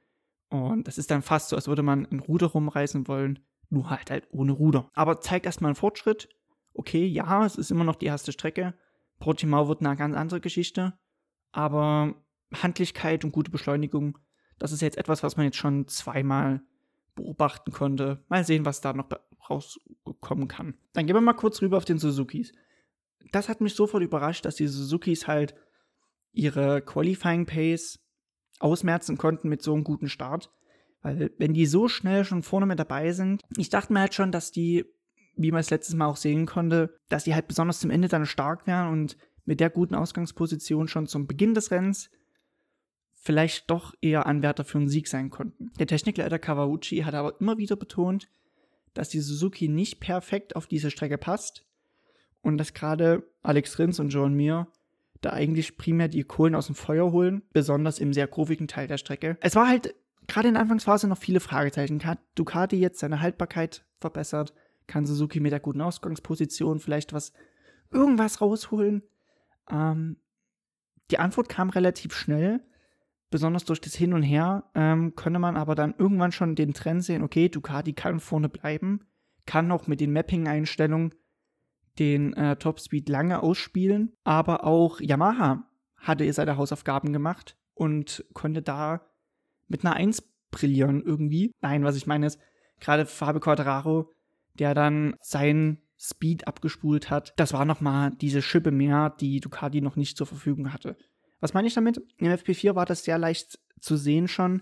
Und 0.49 0.87
das 0.87 0.97
ist 0.97 1.11
dann 1.11 1.21
fast 1.21 1.49
so, 1.49 1.55
als 1.55 1.67
würde 1.67 1.83
man 1.83 2.07
ein 2.07 2.21
Ruder 2.21 2.47
rumreißen 2.47 3.07
wollen, 3.07 3.37
nur 3.69 3.89
halt 3.89 4.11
halt 4.11 4.27
ohne 4.31 4.51
Ruder. 4.51 4.89
Aber 4.93 5.21
zeigt 5.21 5.45
erstmal 5.45 5.69
einen 5.69 5.75
Fortschritt. 5.75 6.29
Okay, 6.73 7.05
ja, 7.05 7.45
es 7.45 7.55
ist 7.55 7.71
immer 7.71 7.83
noch 7.83 7.95
die 7.95 8.05
erste 8.05 8.31
Strecke. 8.31 8.73
Portimao 9.19 9.67
wird 9.67 9.85
eine 9.85 9.95
ganz 9.95 10.15
andere 10.15 10.41
Geschichte. 10.41 10.93
Aber 11.51 12.15
Handlichkeit 12.53 13.23
und 13.23 13.31
gute 13.31 13.51
Beschleunigung, 13.51 14.17
das 14.59 14.71
ist 14.71 14.81
jetzt 14.81 14.97
etwas, 14.97 15.23
was 15.23 15.37
man 15.37 15.45
jetzt 15.45 15.57
schon 15.57 15.87
zweimal 15.87 16.61
beobachten 17.15 17.71
konnte. 17.71 18.23
Mal 18.27 18.43
sehen, 18.45 18.65
was 18.65 18.81
da 18.81 18.93
noch 18.93 19.09
rauskommen 19.49 20.47
kann. 20.47 20.77
Dann 20.93 21.05
gehen 21.05 21.15
wir 21.15 21.21
mal 21.21 21.33
kurz 21.33 21.61
rüber 21.61 21.77
auf 21.77 21.85
den 21.85 21.97
Suzukis. 21.97 22.51
Das 23.31 23.49
hat 23.49 23.61
mich 23.61 23.73
sofort 23.73 24.03
überrascht, 24.03 24.45
dass 24.45 24.55
die 24.55 24.67
Suzukis 24.67 25.27
halt 25.27 25.55
ihre 26.31 26.81
Qualifying 26.81 27.45
Pace 27.45 27.99
ausmerzen 28.59 29.17
konnten 29.17 29.49
mit 29.49 29.61
so 29.61 29.73
einem 29.73 29.83
guten 29.83 30.09
Start. 30.09 30.51
Weil 31.05 31.31
wenn 31.37 31.53
die 31.53 31.67
so 31.67 31.87
schnell 31.87 32.25
schon 32.25 32.41
vorne 32.41 32.65
mit 32.65 32.79
dabei 32.79 33.11
sind, 33.11 33.43
ich 33.57 33.69
dachte 33.69 33.93
mir 33.93 33.99
halt 33.99 34.15
schon, 34.15 34.31
dass 34.31 34.51
die 34.51 34.85
wie 35.37 35.51
man 35.51 35.59
es 35.59 35.69
letztes 35.69 35.93
Mal 35.93 36.07
auch 36.07 36.15
sehen 36.15 36.45
konnte, 36.45 36.97
dass 37.09 37.25
die 37.25 37.35
halt 37.35 37.47
besonders 37.47 37.79
zum 37.79 37.91
Ende 37.91 38.07
dann 38.07 38.25
stark 38.25 38.65
wären 38.65 38.91
und 38.91 39.17
mit 39.43 39.59
der 39.59 39.69
guten 39.69 39.93
Ausgangsposition 39.93 40.87
schon 40.87 41.05
zum 41.05 41.27
Beginn 41.27 41.53
des 41.53 41.69
Rennens 41.71 42.09
vielleicht 43.13 43.69
doch 43.69 43.93
eher 44.01 44.25
Anwärter 44.25 44.63
für 44.63 44.77
einen 44.77 44.87
Sieg 44.87 45.07
sein 45.07 45.29
konnten. 45.29 45.71
Der 45.77 45.87
Technikleiter 45.87 46.39
Kawauchi 46.39 46.99
hat 46.99 47.13
aber 47.13 47.39
immer 47.39 47.57
wieder 47.57 47.75
betont, 47.75 48.29
dass 48.93 49.09
die 49.09 49.19
Suzuki 49.19 49.67
nicht 49.67 49.99
perfekt 49.99 50.55
auf 50.55 50.65
diese 50.65 50.89
Strecke 50.89 51.17
passt 51.17 51.65
und 52.41 52.57
dass 52.57 52.73
gerade 52.73 53.29
Alex 53.43 53.77
Rins 53.77 53.99
und 53.99 54.09
John 54.09 54.33
Mir 54.33 54.67
da 55.21 55.33
eigentlich 55.33 55.77
primär 55.77 56.07
die 56.07 56.23
Kohlen 56.23 56.55
aus 56.55 56.67
dem 56.67 56.75
Feuer 56.75 57.11
holen, 57.11 57.43
besonders 57.51 57.99
im 57.99 58.13
sehr 58.13 58.27
kurvigen 58.27 58.67
Teil 58.67 58.87
der 58.87 58.97
Strecke. 58.97 59.37
Es 59.41 59.55
war 59.55 59.67
halt 59.67 59.93
gerade 60.27 60.47
in 60.47 60.53
der 60.55 60.61
Anfangsphase 60.61 61.07
noch 61.07 61.17
viele 61.17 61.39
Fragezeichen. 61.39 62.03
Hat 62.05 62.19
Ducati 62.35 62.77
jetzt 62.77 62.99
seine 62.99 63.21
Haltbarkeit 63.21 63.85
verbessert? 63.99 64.53
Kann 64.87 65.05
Suzuki 65.05 65.39
mit 65.39 65.51
der 65.51 65.59
guten 65.59 65.81
Ausgangsposition 65.81 66.79
vielleicht 66.79 67.13
was, 67.13 67.33
irgendwas 67.91 68.41
rausholen? 68.41 69.03
Ähm, 69.69 70.17
die 71.11 71.19
Antwort 71.19 71.49
kam 71.49 71.69
relativ 71.69 72.13
schnell, 72.15 72.61
besonders 73.29 73.65
durch 73.65 73.81
das 73.81 73.95
Hin 73.95 74.13
und 74.13 74.23
Her, 74.23 74.69
ähm, 74.75 75.15
konnte 75.15 75.39
man 75.39 75.57
aber 75.57 75.75
dann 75.75 75.95
irgendwann 75.97 76.31
schon 76.31 76.55
den 76.55 76.73
Trend 76.73 77.03
sehen, 77.03 77.23
okay, 77.23 77.49
Ducati 77.49 77.93
kann 77.93 78.19
vorne 78.19 78.49
bleiben, 78.49 79.05
kann 79.45 79.71
auch 79.71 79.87
mit 79.87 79.99
den 79.99 80.13
Mapping-Einstellungen 80.13 81.13
den 81.99 82.33
äh, 82.33 82.55
Topspeed 82.57 83.09
lange 83.09 83.41
ausspielen, 83.41 84.13
aber 84.23 84.63
auch 84.63 84.99
Yamaha 84.99 85.69
hatte 85.97 86.31
seine 86.33 86.57
Hausaufgaben 86.57 87.13
gemacht 87.13 87.57
und 87.73 88.25
konnte 88.33 88.61
da 88.61 89.01
mit 89.67 89.85
einer 89.85 89.95
1 89.95 90.23
brillieren 90.51 91.01
irgendwie. 91.01 91.51
Nein, 91.61 91.83
was 91.83 91.95
ich 91.95 92.07
meine 92.07 92.27
ist, 92.27 92.39
gerade 92.79 93.05
Fabio 93.05 93.39
Quattararo, 93.39 94.11
der 94.59 94.73
dann 94.73 95.15
seinen 95.21 95.81
Speed 95.97 96.47
abgespult 96.47 97.09
hat, 97.09 97.33
das 97.37 97.53
war 97.53 97.65
nochmal 97.65 98.11
diese 98.21 98.41
Schippe 98.41 98.71
mehr, 98.71 99.09
die 99.19 99.39
Ducati 99.39 99.81
noch 99.81 99.95
nicht 99.95 100.17
zur 100.17 100.27
Verfügung 100.27 100.73
hatte. 100.73 100.97
Was 101.39 101.53
meine 101.53 101.67
ich 101.67 101.73
damit? 101.73 102.01
Im 102.17 102.27
FP4 102.27 102.75
war 102.75 102.85
das 102.85 103.03
sehr 103.03 103.17
leicht 103.17 103.59
zu 103.79 103.97
sehen 103.97 104.27
schon. 104.27 104.61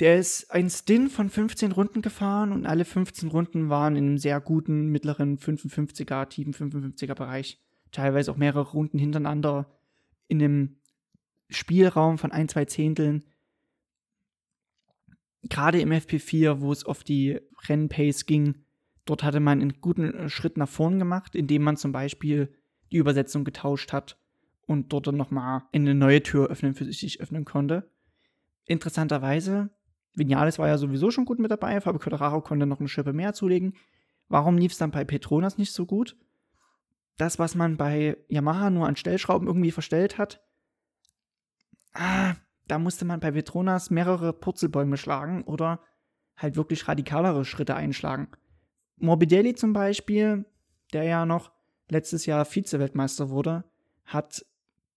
Der 0.00 0.18
ist 0.18 0.50
ein 0.50 0.70
Stint 0.70 1.12
von 1.12 1.28
15 1.28 1.72
Runden 1.72 2.00
gefahren 2.02 2.52
und 2.52 2.66
alle 2.66 2.84
15 2.84 3.28
Runden 3.28 3.68
waren 3.68 3.96
in 3.96 4.06
einem 4.06 4.18
sehr 4.18 4.40
guten 4.40 4.86
mittleren 4.86 5.38
55er, 5.38 6.26
tiefen 6.28 6.54
55er 6.54 7.14
Bereich. 7.14 7.60
Teilweise 7.92 8.32
auch 8.32 8.36
mehrere 8.36 8.70
Runden 8.70 8.98
hintereinander 8.98 9.70
in 10.26 10.42
einem 10.42 10.76
Spielraum 11.50 12.16
von 12.16 12.32
ein, 12.32 12.48
zwei 12.48 12.64
Zehnteln 12.64 13.24
gerade 15.42 15.80
im 15.80 15.90
FP4, 15.90 16.60
wo 16.60 16.72
es 16.72 16.84
auf 16.84 17.04
die 17.04 17.40
Rennpace 17.68 18.26
ging, 18.26 18.64
dort 19.04 19.22
hatte 19.22 19.40
man 19.40 19.60
einen 19.60 19.80
guten 19.80 20.14
äh, 20.14 20.28
Schritt 20.28 20.56
nach 20.56 20.68
vorn 20.68 20.98
gemacht, 20.98 21.34
indem 21.34 21.62
man 21.62 21.76
zum 21.76 21.92
Beispiel 21.92 22.54
die 22.92 22.98
Übersetzung 22.98 23.44
getauscht 23.44 23.92
hat 23.92 24.18
und 24.66 24.92
dort 24.92 25.06
dann 25.06 25.16
nochmal 25.16 25.62
eine 25.72 25.94
neue 25.94 26.22
Tür 26.22 26.48
öffnen 26.48 26.74
für 26.74 26.84
sich 26.84 27.20
öffnen 27.20 27.44
konnte. 27.44 27.90
Interessanterweise, 28.66 29.70
Vinales 30.14 30.58
war 30.58 30.68
ja 30.68 30.78
sowieso 30.78 31.10
schon 31.10 31.24
gut 31.24 31.38
mit 31.38 31.50
dabei, 31.50 31.80
Fabio 31.80 31.98
Quadraro 31.98 32.40
konnte 32.40 32.66
noch 32.66 32.80
eine 32.80 32.88
Schippe 32.88 33.12
mehr 33.12 33.32
zulegen. 33.32 33.74
Warum 34.28 34.58
lief 34.58 34.72
es 34.72 34.78
dann 34.78 34.90
bei 34.90 35.04
Petronas 35.04 35.58
nicht 35.58 35.72
so 35.72 35.86
gut? 35.86 36.16
Das, 37.16 37.38
was 37.38 37.54
man 37.54 37.76
bei 37.76 38.16
Yamaha 38.28 38.70
nur 38.70 38.86
an 38.86 38.96
Stellschrauben 38.96 39.48
irgendwie 39.48 39.72
verstellt 39.72 40.18
hat, 40.18 40.40
ah, 41.94 42.34
da 42.70 42.78
musste 42.78 43.04
man 43.04 43.18
bei 43.18 43.32
Petronas 43.32 43.90
mehrere 43.90 44.32
Purzelbäume 44.32 44.96
schlagen 44.96 45.42
oder 45.42 45.80
halt 46.36 46.56
wirklich 46.56 46.86
radikalere 46.86 47.44
Schritte 47.44 47.74
einschlagen. 47.74 48.28
Morbidelli 48.96 49.54
zum 49.54 49.72
Beispiel, 49.72 50.44
der 50.92 51.02
ja 51.02 51.26
noch 51.26 51.50
letztes 51.88 52.26
Jahr 52.26 52.44
Vize-Weltmeister 52.44 53.28
wurde, 53.28 53.64
hat 54.04 54.46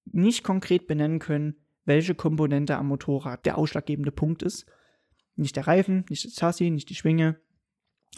nicht 0.05 0.43
konkret 0.43 0.85
benennen 0.85 1.17
können, 1.17 1.55
welche 1.85 2.13
Komponente 2.13 2.77
am 2.77 2.87
Motorrad 2.87 3.45
der 3.45 3.57
ausschlaggebende 3.57 4.11
Punkt 4.11 4.43
ist. 4.43 4.67
Nicht 5.35 5.55
der 5.55 5.65
Reifen, 5.65 6.05
nicht 6.09 6.25
das 6.25 6.35
Chassis, 6.35 6.69
nicht 6.69 6.89
die 6.89 6.95
Schwinge. 6.95 7.39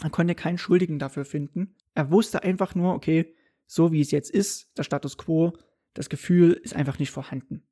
Er 0.02 0.10
konnte 0.10 0.34
keinen 0.34 0.58
Schuldigen 0.58 0.98
dafür 0.98 1.24
finden. 1.24 1.74
Er 1.94 2.10
wusste 2.10 2.42
einfach 2.42 2.74
nur, 2.74 2.94
okay, 2.94 3.34
so 3.66 3.90
wie 3.90 4.02
es 4.02 4.10
jetzt 4.10 4.30
ist, 4.30 4.76
der 4.76 4.82
Status 4.82 5.16
quo, 5.16 5.54
das 5.94 6.10
Gefühl 6.10 6.52
ist 6.52 6.76
einfach 6.76 6.98
nicht 6.98 7.10
vorhanden 7.10 7.65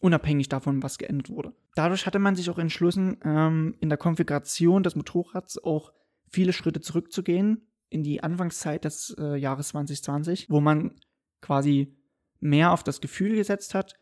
unabhängig 0.00 0.48
davon, 0.48 0.82
was 0.82 0.98
geändert 0.98 1.30
wurde. 1.30 1.54
Dadurch 1.74 2.06
hatte 2.06 2.18
man 2.18 2.36
sich 2.36 2.50
auch 2.50 2.58
entschlossen, 2.58 3.18
ähm, 3.24 3.76
in 3.80 3.88
der 3.88 3.98
Konfiguration 3.98 4.82
des 4.82 4.96
Motorrads 4.96 5.62
auch 5.62 5.92
viele 6.28 6.52
Schritte 6.52 6.80
zurückzugehen 6.80 7.66
in 7.88 8.02
die 8.02 8.22
Anfangszeit 8.22 8.84
des 8.84 9.14
äh, 9.18 9.36
Jahres 9.36 9.68
2020, 9.68 10.50
wo 10.50 10.60
man 10.60 10.92
quasi 11.40 11.96
mehr 12.40 12.72
auf 12.72 12.82
das 12.82 13.00
Gefühl 13.00 13.36
gesetzt 13.36 13.74
hat, 13.74 13.94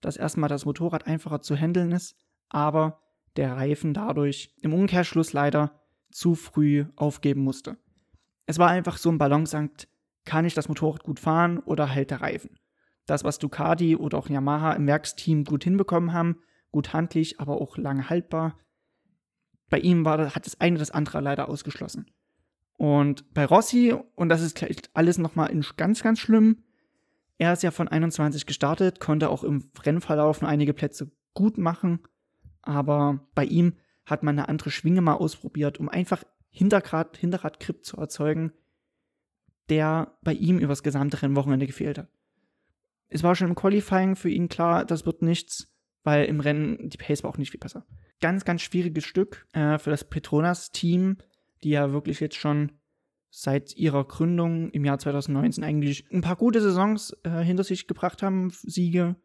dass 0.00 0.16
erstmal 0.16 0.48
das 0.48 0.64
Motorrad 0.64 1.06
einfacher 1.06 1.40
zu 1.40 1.56
handeln 1.56 1.92
ist, 1.92 2.16
aber 2.48 3.00
der 3.36 3.56
Reifen 3.56 3.94
dadurch 3.94 4.54
im 4.60 4.74
Umkehrschluss 4.74 5.32
leider 5.32 5.80
zu 6.10 6.34
früh 6.34 6.84
aufgeben 6.96 7.42
musste. 7.42 7.78
Es 8.46 8.58
war 8.58 8.68
einfach 8.68 8.98
so 8.98 9.10
ein 9.10 9.18
Balanceakt, 9.18 9.88
kann 10.24 10.44
ich 10.44 10.54
das 10.54 10.68
Motorrad 10.68 11.02
gut 11.02 11.20
fahren 11.20 11.58
oder 11.60 11.86
hält 11.86 12.10
der 12.10 12.20
Reifen? 12.20 12.58
Das, 13.12 13.24
was 13.24 13.38
Ducati 13.38 13.94
oder 13.94 14.16
auch 14.16 14.30
Yamaha 14.30 14.72
im 14.72 14.86
Werksteam 14.86 15.44
gut 15.44 15.64
hinbekommen 15.64 16.14
haben, 16.14 16.38
gut 16.70 16.94
handlich, 16.94 17.40
aber 17.40 17.60
auch 17.60 17.76
lange 17.76 18.08
haltbar. 18.08 18.58
Bei 19.68 19.78
ihm 19.78 20.06
war, 20.06 20.34
hat 20.34 20.46
das 20.46 20.60
eine 20.60 20.78
das 20.78 20.90
andere 20.90 21.20
leider 21.20 21.50
ausgeschlossen. 21.50 22.10
Und 22.78 23.32
bei 23.34 23.44
Rossi, 23.44 23.94
und 24.14 24.30
das 24.30 24.40
ist 24.40 24.64
alles 24.94 25.18
nochmal 25.18 25.54
ganz, 25.76 26.02
ganz 26.02 26.20
schlimm, 26.20 26.62
er 27.36 27.52
ist 27.52 27.62
ja 27.62 27.70
von 27.70 27.88
21 27.88 28.46
gestartet, 28.46 28.98
konnte 28.98 29.28
auch 29.28 29.44
im 29.44 29.70
Rennverlauf 29.84 30.42
einige 30.42 30.72
Plätze 30.72 31.10
gut 31.34 31.58
machen, 31.58 32.00
aber 32.62 33.20
bei 33.34 33.44
ihm 33.44 33.74
hat 34.06 34.22
man 34.22 34.38
eine 34.38 34.48
andere 34.48 34.70
Schwinge 34.70 35.02
mal 35.02 35.14
ausprobiert, 35.14 35.78
um 35.78 35.88
einfach 35.88 36.24
Hinterrad, 36.48 37.18
Hinterradgrip 37.18 37.84
zu 37.84 37.98
erzeugen, 37.98 38.52
der 39.68 40.16
bei 40.22 40.32
ihm 40.32 40.58
übers 40.58 40.82
gesamte 40.82 41.20
Rennwochenende 41.20 41.66
gefehlt 41.66 41.98
hat 41.98 42.08
es 43.12 43.22
war 43.22 43.34
schon 43.34 43.48
im 43.48 43.54
Qualifying 43.54 44.16
für 44.16 44.30
ihn 44.30 44.48
klar, 44.48 44.84
das 44.84 45.06
wird 45.06 45.22
nichts, 45.22 45.72
weil 46.02 46.24
im 46.24 46.40
Rennen 46.40 46.88
die 46.88 46.96
Pace 46.96 47.22
war 47.22 47.30
auch 47.30 47.38
nicht 47.38 47.50
viel 47.50 47.60
besser. 47.60 47.86
Ganz, 48.20 48.44
ganz 48.44 48.62
schwieriges 48.62 49.04
Stück 49.04 49.46
äh, 49.52 49.78
für 49.78 49.90
das 49.90 50.04
Petronas-Team, 50.04 51.18
die 51.62 51.70
ja 51.70 51.92
wirklich 51.92 52.20
jetzt 52.20 52.36
schon 52.36 52.72
seit 53.30 53.76
ihrer 53.76 54.04
Gründung 54.04 54.70
im 54.70 54.84
Jahr 54.84 54.98
2019 54.98 55.64
eigentlich 55.64 56.10
ein 56.12 56.20
paar 56.20 56.36
gute 56.36 56.60
Saisons 56.60 57.16
äh, 57.24 57.40
hinter 57.40 57.64
sich 57.64 57.86
gebracht 57.86 58.22
haben, 58.22 58.50
Siege 58.50 59.16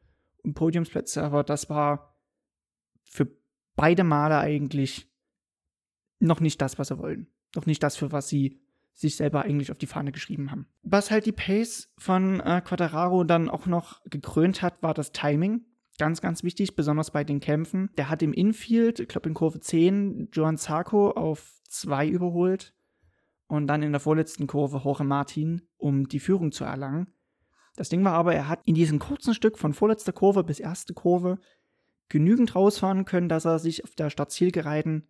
und 0.43 0.53
Podiumsplätze, 0.53 1.23
aber 1.23 1.43
das 1.43 1.69
war 1.69 2.15
für 3.03 3.27
beide 3.75 4.03
Male 4.03 4.37
eigentlich 4.37 5.09
noch 6.19 6.39
nicht 6.39 6.61
das, 6.61 6.79
was 6.79 6.87
sie 6.87 6.97
wollen. 6.97 7.27
Noch 7.55 7.65
nicht 7.65 7.83
das, 7.83 7.95
für 7.95 8.11
was 8.11 8.27
sie 8.27 8.61
sich 8.97 9.15
selber 9.15 9.43
eigentlich 9.43 9.71
auf 9.71 9.77
die 9.77 9.85
Fahne 9.85 10.11
geschrieben 10.11 10.49
haben. 10.49 10.67
Was 10.81 11.11
halt 11.11 11.27
die 11.27 11.31
Pace 11.31 11.93
von 11.99 12.39
äh, 12.39 12.61
Quattararo 12.65 13.23
dann 13.23 13.47
auch 13.47 13.67
noch 13.67 14.01
gekrönt 14.05 14.63
hat, 14.63 14.81
war 14.81 14.95
das 14.95 15.11
Timing. 15.11 15.65
Ganz, 15.99 16.19
ganz 16.19 16.43
wichtig, 16.43 16.75
besonders 16.75 17.11
bei 17.11 17.23
den 17.23 17.39
Kämpfen. 17.39 17.89
Der 17.97 18.09
hat 18.09 18.23
im 18.23 18.33
Infield, 18.33 18.99
ich 18.99 19.07
glaube 19.07 19.29
in 19.29 19.35
Kurve 19.35 19.59
10, 19.59 20.29
Joan 20.33 20.57
Zarco 20.57 21.11
auf 21.11 21.61
2 21.69 22.07
überholt 22.07 22.73
und 23.47 23.67
dann 23.67 23.83
in 23.83 23.91
der 23.91 24.01
vorletzten 24.01 24.47
Kurve 24.47 24.81
Jorge 24.83 25.03
Martin, 25.03 25.61
um 25.77 26.07
die 26.07 26.19
Führung 26.19 26.51
zu 26.51 26.63
erlangen. 26.63 27.07
Das 27.75 27.89
Ding 27.89 28.03
war 28.03 28.13
aber, 28.13 28.33
er 28.33 28.47
hat 28.47 28.61
in 28.65 28.73
diesem 28.73 28.97
kurzen 28.97 29.35
Stück 29.35 29.59
von 29.59 29.73
vorletzter 29.73 30.11
Kurve 30.11 30.43
bis 30.43 30.59
erste 30.59 30.95
Kurve 30.95 31.37
genügend 32.09 32.55
rausfahren 32.55 33.05
können, 33.05 33.29
dass 33.29 33.45
er 33.45 33.59
sich 33.59 33.83
auf 33.83 33.93
der 33.93 34.09
Startzielgeraden, 34.09 35.07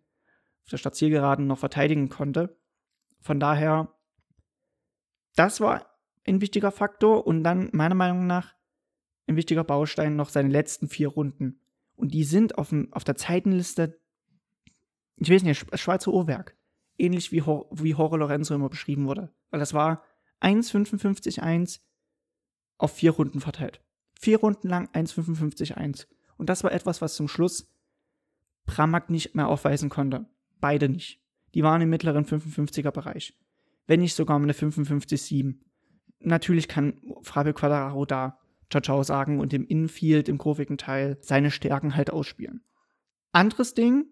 auf 0.64 0.70
der 0.70 0.76
Startzielgeraden 0.76 1.46
noch 1.46 1.58
verteidigen 1.58 2.10
konnte. 2.10 2.58
Von 3.20 3.40
daher, 3.40 3.94
das 5.34 5.60
war 5.60 5.86
ein 6.26 6.40
wichtiger 6.40 6.70
Faktor 6.70 7.26
und 7.26 7.42
dann 7.44 7.70
meiner 7.72 7.94
Meinung 7.94 8.26
nach 8.26 8.54
ein 9.26 9.36
wichtiger 9.36 9.64
Baustein 9.64 10.16
noch 10.16 10.28
seine 10.28 10.48
letzten 10.48 10.88
vier 10.88 11.08
Runden. 11.08 11.60
Und 11.94 12.14
die 12.14 12.24
sind 12.24 12.58
auf, 12.58 12.70
dem, 12.70 12.92
auf 12.92 13.04
der 13.04 13.16
Zeitenliste, 13.16 14.00
ich 15.16 15.30
weiß 15.30 15.42
nicht, 15.42 15.66
Schweizer 15.78 16.12
Uhrwerk. 16.12 16.56
Ähnlich 16.96 17.32
wie, 17.32 17.42
wie 17.42 17.90
Jorge 17.90 18.16
Lorenzo 18.16 18.54
immer 18.54 18.68
beschrieben 18.68 19.06
wurde. 19.06 19.32
Weil 19.50 19.60
das 19.60 19.74
war 19.74 20.02
1,55,1 20.40 21.80
auf 22.76 22.92
vier 22.92 23.12
Runden 23.12 23.40
verteilt. 23.40 23.82
Vier 24.18 24.40
Runden 24.40 24.68
lang 24.68 24.88
1,55,1. 24.92 26.06
Und 26.36 26.48
das 26.48 26.64
war 26.64 26.72
etwas, 26.72 27.02
was 27.02 27.14
zum 27.14 27.28
Schluss 27.28 27.72
Pramac 28.66 29.10
nicht 29.10 29.34
mehr 29.34 29.48
aufweisen 29.48 29.88
konnte. 29.88 30.26
Beide 30.60 30.88
nicht 30.88 31.20
die 31.58 31.64
waren 31.64 31.82
im 31.82 31.90
mittleren 31.90 32.24
55er 32.24 32.92
Bereich. 32.92 33.36
Wenn 33.88 33.98
nicht 33.98 34.14
sogar 34.14 34.36
eine 34.36 34.52
55,7. 34.52 35.56
Natürlich 36.20 36.68
kann 36.68 37.00
Fabio 37.22 37.52
Quadraro 37.52 38.06
da 38.06 38.38
Ciao 38.70 38.80
Ciao 38.80 39.02
sagen 39.02 39.40
und 39.40 39.52
im 39.52 39.66
Infield, 39.66 40.28
im 40.28 40.38
kurvigen 40.38 40.78
Teil, 40.78 41.18
seine 41.20 41.50
Stärken 41.50 41.96
halt 41.96 42.10
ausspielen. 42.10 42.62
Anderes 43.32 43.74
Ding, 43.74 44.06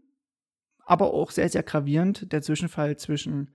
aber 0.80 1.14
auch 1.14 1.30
sehr, 1.30 1.48
sehr 1.48 1.62
gravierend, 1.62 2.32
der 2.32 2.42
Zwischenfall 2.42 2.96
zwischen 2.96 3.54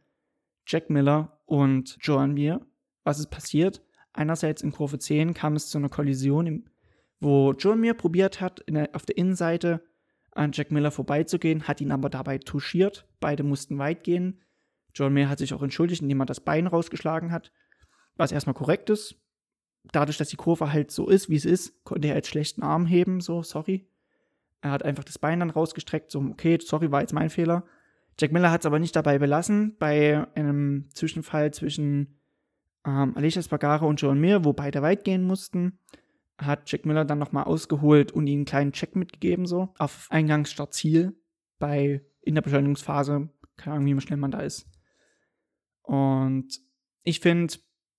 Jack 0.65 0.89
Miller 0.89 1.41
und 1.45 1.97
Joan 1.99 2.33
Mir. 2.33 2.65
Was 3.03 3.19
ist 3.19 3.29
passiert? 3.29 3.83
Einerseits 4.13 4.61
in 4.61 4.71
Kurve 4.71 4.99
10 4.99 5.33
kam 5.33 5.57
es 5.57 5.67
zu 5.67 5.77
einer 5.77 5.89
Kollision, 5.89 6.69
wo 7.19 7.51
Joan 7.51 7.81
Mir 7.81 7.93
probiert 7.93 8.39
hat, 8.39 8.63
der, 8.69 8.91
auf 8.93 9.05
der 9.05 9.17
Innenseite 9.17 9.83
an 10.31 10.51
Jack 10.53 10.71
Miller 10.71 10.91
vorbeizugehen, 10.91 11.67
hat 11.67 11.81
ihn 11.81 11.91
aber 11.91 12.09
dabei 12.09 12.37
touchiert. 12.37 13.05
Beide 13.19 13.43
mussten 13.43 13.77
weit 13.77 14.03
gehen. 14.03 14.41
John 14.93 15.13
Mayer 15.13 15.29
hat 15.29 15.39
sich 15.39 15.53
auch 15.53 15.63
entschuldigt, 15.63 16.01
indem 16.01 16.21
er 16.21 16.25
das 16.25 16.39
Bein 16.39 16.67
rausgeschlagen 16.67 17.31
hat, 17.31 17.51
was 18.15 18.31
erstmal 18.31 18.53
korrekt 18.53 18.89
ist. 18.89 19.15
Dadurch, 19.91 20.17
dass 20.17 20.29
die 20.29 20.35
Kurve 20.35 20.71
halt 20.71 20.91
so 20.91 21.07
ist, 21.09 21.29
wie 21.29 21.35
es 21.35 21.45
ist, 21.45 21.83
konnte 21.83 22.07
er 22.07 22.15
jetzt 22.15 22.29
schlechten 22.29 22.61
Arm 22.61 22.85
heben, 22.85 23.19
so, 23.19 23.41
sorry. 23.41 23.87
Er 24.61 24.71
hat 24.71 24.83
einfach 24.83 25.03
das 25.03 25.17
Bein 25.17 25.39
dann 25.39 25.49
rausgestreckt, 25.49 26.11
so, 26.11 26.19
okay, 26.19 26.59
sorry, 26.61 26.91
war 26.91 27.01
jetzt 27.01 27.13
mein 27.13 27.29
Fehler. 27.29 27.65
Jack 28.19 28.31
Miller 28.31 28.51
hat 28.51 28.61
es 28.61 28.65
aber 28.65 28.79
nicht 28.79 28.95
dabei 28.95 29.17
belassen, 29.17 29.75
bei 29.79 30.27
einem 30.35 30.89
Zwischenfall 30.93 31.51
zwischen 31.51 32.19
ähm, 32.85 33.13
Alicia 33.15 33.41
Spagaro 33.41 33.87
und 33.87 33.99
John 33.99 34.19
Mir, 34.19 34.45
wo 34.45 34.53
beide 34.53 34.81
weit 34.81 35.03
gehen 35.03 35.23
mussten, 35.23 35.79
hat 36.45 36.71
Jack 36.71 36.85
Miller 36.85 37.05
dann 37.05 37.19
nochmal 37.19 37.45
ausgeholt 37.45 38.11
und 38.11 38.27
ihm 38.27 38.39
einen 38.39 38.45
kleinen 38.45 38.71
Check 38.71 38.95
mitgegeben, 38.95 39.45
so, 39.45 39.73
auf 39.77 40.07
Eingangsstart-Ziel 40.09 41.15
bei, 41.59 42.05
in 42.21 42.35
der 42.35 42.41
Beschleunigungsphase, 42.41 43.29
keine 43.57 43.75
Ahnung, 43.75 43.97
wie 43.97 44.01
schnell 44.01 44.17
man 44.17 44.31
da 44.31 44.39
ist. 44.39 44.67
Und 45.81 46.59
ich 47.03 47.19
finde, 47.19 47.53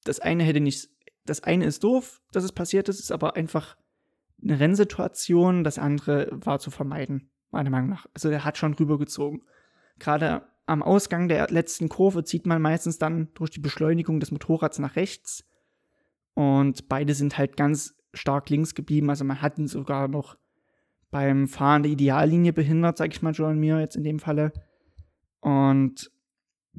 das 0.05 0.21
eine 0.21 0.43
hätte 0.45 0.61
nicht, 0.61 0.89
das 1.25 1.43
eine 1.43 1.65
ist 1.65 1.85
doof, 1.85 2.21
dass 2.33 2.45
es 2.45 2.53
passiert 2.53 2.89
ist, 2.89 3.01
ist 3.01 3.13
aber 3.13 3.37
einfach 3.37 3.77
eine 4.43 4.59
Rennsituation, 4.59 5.65
das 5.65 5.79
andere 5.79 6.29
war 6.33 6.59
zu 6.59 6.71
vermeiden, 6.71 7.31
meiner 7.51 7.71
Meinung 7.71 7.91
nach. 7.91 8.07
Also 8.15 8.29
der 8.29 8.45
hat 8.45 8.59
schon 8.59 8.75
rübergezogen. 8.75 9.43
Gerade 9.99 10.49
am 10.67 10.83
Ausgang 10.83 11.29
der 11.29 11.49
letzten 11.49 11.89
Kurve 11.89 12.25
zieht 12.25 12.47
man 12.47 12.63
meistens 12.63 12.99
dann 12.99 13.29
durch 13.35 13.51
die 13.51 13.61
Beschleunigung 13.61 14.21
des 14.21 14.31
Motorrads 14.31 14.79
nach 14.79 14.97
rechts. 14.97 15.45
Und 16.35 16.89
beide 16.89 17.15
sind 17.15 17.37
halt 17.39 17.57
ganz 17.57 17.95
stark 18.13 18.51
links 18.51 18.75
geblieben. 18.75 19.11
Also 19.11 19.25
man 19.25 19.43
hat 19.43 19.59
ihn 19.59 19.69
sogar 19.69 20.09
noch 20.09 20.37
beim 21.11 21.47
Fahren 21.47 21.83
der 21.83 21.93
Ideallinie 21.93 22.53
behindert, 22.53 22.97
sag 22.97 23.13
ich 23.13 23.23
mal, 23.23 23.33
Joan 23.33 23.59
Mir 23.59 23.81
jetzt 23.81 23.97
in 23.97 24.05
dem 24.05 24.19
Falle. 24.19 24.53
Und 25.41 26.11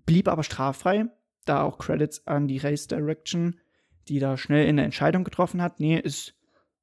blieb 0.05 0.27
aber 0.27 0.43
straffrei. 0.43 1.05
Da 1.45 1.61
auch 1.63 1.77
Credits 1.77 2.25
an 2.25 2.47
die 2.47 2.57
Race 2.57 2.87
Direction, 2.87 3.59
die 4.07 4.19
da 4.19 4.37
schnell 4.37 4.67
eine 4.67 4.83
Entscheidung 4.83 5.23
getroffen 5.23 5.61
hat. 5.61 5.79
Nee, 5.79 5.99
ist 5.99 6.35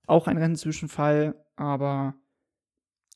auch 0.07 0.27
ein 0.27 0.37
Rennzwischenfall, 0.37 1.35
aber 1.57 2.15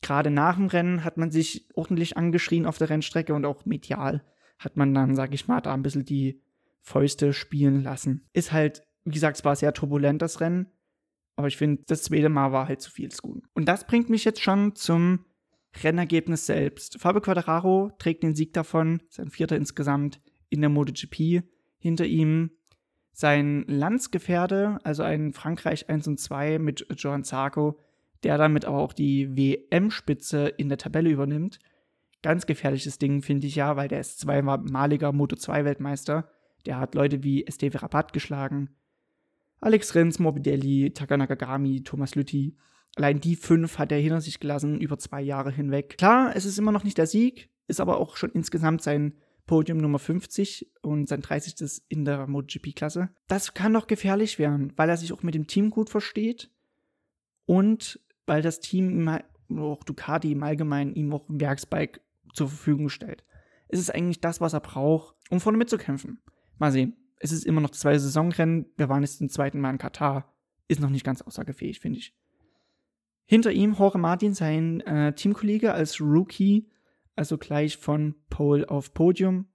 gerade 0.00 0.30
nach 0.30 0.56
dem 0.56 0.66
Rennen 0.66 1.04
hat 1.04 1.16
man 1.16 1.30
sich 1.30 1.68
ordentlich 1.74 2.16
angeschrien 2.16 2.66
auf 2.66 2.78
der 2.78 2.88
Rennstrecke 2.88 3.34
und 3.34 3.44
auch 3.44 3.66
medial 3.66 4.24
hat 4.58 4.76
man 4.76 4.94
dann, 4.94 5.14
sag 5.14 5.34
ich 5.34 5.48
mal, 5.48 5.60
da 5.60 5.74
ein 5.74 5.82
bisschen 5.82 6.04
die 6.04 6.40
Fäuste 6.80 7.32
spielen 7.32 7.82
lassen. 7.82 8.28
Ist 8.32 8.52
halt, 8.52 8.86
wie 9.04 9.14
gesagt, 9.14 9.38
es 9.38 9.44
war 9.44 9.56
sehr 9.56 9.72
turbulent, 9.72 10.22
das 10.22 10.40
Rennen. 10.40 10.70
Aber 11.36 11.48
ich 11.48 11.56
finde, 11.56 11.82
das 11.86 12.02
zweite 12.04 12.28
Mal 12.28 12.52
war 12.52 12.68
halt 12.68 12.80
zu 12.80 12.90
viel 12.90 13.08
des 13.08 13.22
Guten. 13.22 13.42
Und 13.54 13.66
das 13.66 13.86
bringt 13.86 14.08
mich 14.08 14.24
jetzt 14.24 14.40
schon 14.42 14.74
zum 14.74 15.24
Rennergebnis 15.82 16.46
selbst. 16.46 17.00
Fabio 17.00 17.20
Quadraro 17.20 17.90
trägt 17.98 18.22
den 18.22 18.34
Sieg 18.34 18.52
davon, 18.52 19.02
sein 19.08 19.30
vierter 19.30 19.56
insgesamt 19.56 20.20
in 20.48 20.60
der 20.60 20.70
MotoGP. 20.70 21.42
Hinter 21.78 22.06
ihm 22.06 22.50
sein 23.12 23.64
Landsgefährde, 23.68 24.78
also 24.84 25.02
ein 25.02 25.32
Frankreich 25.32 25.88
1 25.88 26.08
und 26.08 26.18
2 26.18 26.58
mit 26.58 26.86
Joan 26.96 27.24
Zarco, 27.24 27.78
der 28.22 28.38
damit 28.38 28.64
aber 28.64 28.78
auch 28.78 28.92
die 28.92 29.36
WM-Spitze 29.36 30.46
in 30.48 30.68
der 30.68 30.78
Tabelle 30.78 31.10
übernimmt. 31.10 31.58
Ganz 32.22 32.46
gefährliches 32.46 32.98
Ding, 32.98 33.22
finde 33.22 33.46
ich 33.46 33.56
ja, 33.56 33.76
weil 33.76 33.88
der 33.88 34.00
ist 34.00 34.18
zweimaliger 34.20 35.10
Moto2-Weltmeister. 35.10 36.28
Der 36.64 36.78
hat 36.78 36.94
Leute 36.94 37.22
wie 37.22 37.46
Esteve 37.46 37.82
Rabat 37.82 38.12
geschlagen, 38.12 38.70
Alex 39.64 39.94
Rins, 39.94 40.18
Morbidelli, 40.18 40.92
Takanagagami, 40.92 41.82
Thomas 41.82 42.14
Lütti. 42.14 42.54
Allein 42.96 43.18
die 43.20 43.34
fünf 43.34 43.78
hat 43.78 43.92
er 43.92 43.98
hinter 43.98 44.20
sich 44.20 44.38
gelassen 44.38 44.78
über 44.78 44.98
zwei 44.98 45.22
Jahre 45.22 45.50
hinweg. 45.50 45.96
Klar, 45.96 46.36
es 46.36 46.44
ist 46.44 46.58
immer 46.58 46.70
noch 46.70 46.84
nicht 46.84 46.98
der 46.98 47.06
Sieg, 47.06 47.48
ist 47.66 47.80
aber 47.80 47.96
auch 47.98 48.18
schon 48.18 48.30
insgesamt 48.32 48.82
sein 48.82 49.14
Podium 49.46 49.78
Nummer 49.78 49.98
50 49.98 50.70
und 50.82 51.08
sein 51.08 51.22
30. 51.22 51.82
in 51.88 52.04
der 52.04 52.26
MotoGP-Klasse. 52.26 53.08
Das 53.26 53.54
kann 53.54 53.72
doch 53.72 53.86
gefährlich 53.86 54.38
werden, 54.38 54.74
weil 54.76 54.90
er 54.90 54.98
sich 54.98 55.14
auch 55.14 55.22
mit 55.22 55.34
dem 55.34 55.46
Team 55.46 55.70
gut 55.70 55.88
versteht 55.88 56.50
und 57.46 58.00
weil 58.26 58.42
das 58.42 58.60
Team, 58.60 59.08
auch 59.56 59.82
Ducati 59.84 60.32
im 60.32 60.42
Allgemeinen, 60.42 60.94
ihm 60.94 61.10
auch 61.14 61.26
ein 61.30 61.40
Werksbike 61.40 62.02
zur 62.34 62.48
Verfügung 62.48 62.90
stellt. 62.90 63.24
Es 63.68 63.80
ist 63.80 63.94
eigentlich 63.94 64.20
das, 64.20 64.42
was 64.42 64.52
er 64.52 64.60
braucht, 64.60 65.16
um 65.30 65.40
vorne 65.40 65.56
mitzukämpfen. 65.56 66.20
Mal 66.58 66.70
sehen. 66.70 66.96
Es 67.24 67.32
ist 67.32 67.46
immer 67.46 67.62
noch 67.62 67.70
zwei 67.70 67.96
Saisonrennen. 67.96 68.66
Wir 68.76 68.90
waren 68.90 69.00
jetzt 69.00 69.16
zum 69.16 69.30
zweiten 69.30 69.58
Mal 69.58 69.70
in 69.70 69.78
Katar. 69.78 70.30
Ist 70.68 70.80
noch 70.82 70.90
nicht 70.90 71.06
ganz 71.06 71.22
aussagefähig, 71.22 71.80
finde 71.80 71.98
ich. 71.98 72.14
Hinter 73.24 73.50
ihm 73.50 73.72
Jorge 73.72 73.96
Martin, 73.96 74.34
sein 74.34 74.82
äh, 74.82 75.14
Teamkollege 75.14 75.72
als 75.72 76.02
Rookie, 76.02 76.68
also 77.16 77.38
gleich 77.38 77.78
von 77.78 78.14
Pole 78.28 78.68
auf 78.68 78.92
Podium. 78.92 79.46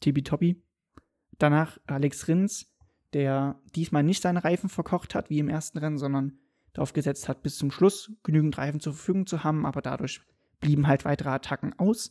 Tibi-Tobi. 0.00 0.60
Danach 1.38 1.78
Alex 1.86 2.26
Rins, 2.26 2.74
der 3.12 3.60
diesmal 3.76 4.02
nicht 4.02 4.20
seine 4.20 4.42
Reifen 4.42 4.68
verkocht 4.68 5.14
hat 5.14 5.30
wie 5.30 5.38
im 5.38 5.48
ersten 5.48 5.78
Rennen, 5.78 5.98
sondern 5.98 6.40
darauf 6.72 6.94
gesetzt 6.94 7.28
hat, 7.28 7.44
bis 7.44 7.58
zum 7.58 7.70
Schluss 7.70 8.10
genügend 8.24 8.58
Reifen 8.58 8.80
zur 8.80 8.94
Verfügung 8.94 9.28
zu 9.28 9.44
haben, 9.44 9.66
aber 9.66 9.82
dadurch 9.82 10.20
blieben 10.58 10.88
halt 10.88 11.04
weitere 11.04 11.28
Attacken 11.28 11.78
aus. 11.78 12.10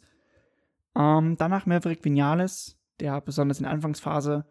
Ähm, 0.95 1.35
danach 1.37 1.65
Maverick 1.65 2.05
Vinales, 2.05 2.79
der 3.01 3.19
besonders 3.19 3.59
in 3.59 3.63
der 3.63 3.73
Anfangsphase 3.73 4.45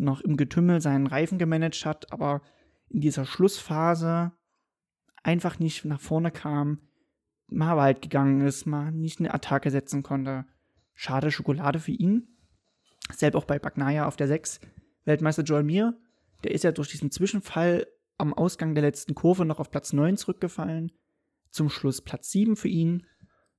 noch 0.00 0.20
im 0.20 0.36
Getümmel 0.36 0.80
seinen 0.80 1.06
Reifen 1.06 1.38
gemanagt 1.38 1.84
hat, 1.84 2.12
aber 2.12 2.42
in 2.88 3.00
dieser 3.00 3.24
Schlussphase 3.24 4.32
einfach 5.22 5.58
nicht 5.58 5.84
nach 5.84 6.00
vorne 6.00 6.30
kam, 6.30 6.80
mal 7.48 7.76
weit 7.76 8.02
gegangen 8.02 8.40
ist, 8.40 8.66
mal 8.66 8.92
nicht 8.92 9.20
eine 9.20 9.34
Attacke 9.34 9.70
setzen 9.70 10.02
konnte. 10.02 10.46
Schade 10.94 11.30
Schokolade 11.30 11.78
für 11.78 11.92
ihn. 11.92 12.28
Selbst 13.12 13.36
auch 13.36 13.44
bei 13.44 13.58
Bagnaia 13.58 14.06
auf 14.06 14.16
der 14.16 14.28
6. 14.28 14.60
Weltmeister 15.04 15.42
Joel 15.42 15.64
Mir, 15.64 15.98
der 16.44 16.52
ist 16.52 16.64
ja 16.64 16.72
durch 16.72 16.88
diesen 16.88 17.10
Zwischenfall 17.10 17.86
am 18.18 18.34
Ausgang 18.34 18.74
der 18.74 18.82
letzten 18.82 19.14
Kurve 19.14 19.44
noch 19.44 19.60
auf 19.60 19.70
Platz 19.70 19.92
9 19.92 20.16
zurückgefallen. 20.16 20.92
Zum 21.50 21.70
Schluss 21.70 22.02
Platz 22.02 22.30
7 22.30 22.56
für 22.56 22.68
ihn. 22.68 23.06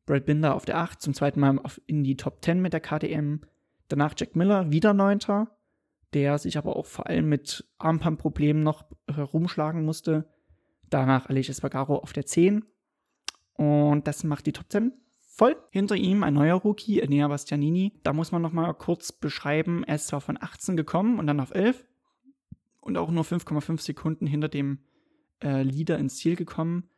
Brad 0.05 0.25
Binder 0.25 0.55
auf 0.55 0.65
der 0.65 0.77
8, 0.77 1.01
zum 1.01 1.13
zweiten 1.13 1.39
Mal 1.39 1.59
in 1.85 2.03
die 2.03 2.15
Top 2.15 2.43
10 2.43 2.61
mit 2.61 2.73
der 2.73 2.79
KTM. 2.79 3.41
Danach 3.87 4.13
Jack 4.17 4.35
Miller, 4.35 4.71
wieder 4.71 4.93
9 4.93 5.19
der 6.13 6.37
sich 6.37 6.57
aber 6.57 6.75
auch 6.75 6.85
vor 6.85 7.07
allem 7.07 7.29
mit 7.29 7.65
Armbandproblemen 7.77 8.63
noch 8.63 8.85
herumschlagen 9.07 9.85
musste. 9.85 10.27
Danach 10.89 11.29
Alicia 11.29 11.53
Spagaro 11.53 11.97
auf 11.97 12.13
der 12.13 12.25
10. 12.25 12.65
Und 13.53 14.07
das 14.07 14.23
macht 14.23 14.45
die 14.45 14.53
Top 14.53 14.69
10 14.69 14.93
voll. 15.19 15.55
Hinter 15.71 15.95
ihm 15.95 16.23
ein 16.23 16.33
neuer 16.33 16.55
Rookie, 16.55 16.99
Enea 16.99 17.27
Bastianini. 17.27 17.93
Da 18.03 18.13
muss 18.13 18.31
man 18.31 18.41
noch 18.41 18.51
mal 18.51 18.73
kurz 18.73 19.11
beschreiben, 19.11 19.83
er 19.83 19.95
ist 19.95 20.07
zwar 20.07 20.21
von 20.21 20.37
18 20.39 20.75
gekommen 20.75 21.19
und 21.19 21.27
dann 21.27 21.39
auf 21.39 21.53
11 21.53 21.83
und 22.81 22.97
auch 22.97 23.09
nur 23.09 23.23
5,5 23.23 23.79
Sekunden 23.81 24.27
hinter 24.27 24.49
dem 24.49 24.79
äh, 25.41 25.63
Leader 25.63 25.97
ins 25.97 26.17
Ziel 26.17 26.35
gekommen. 26.35 26.89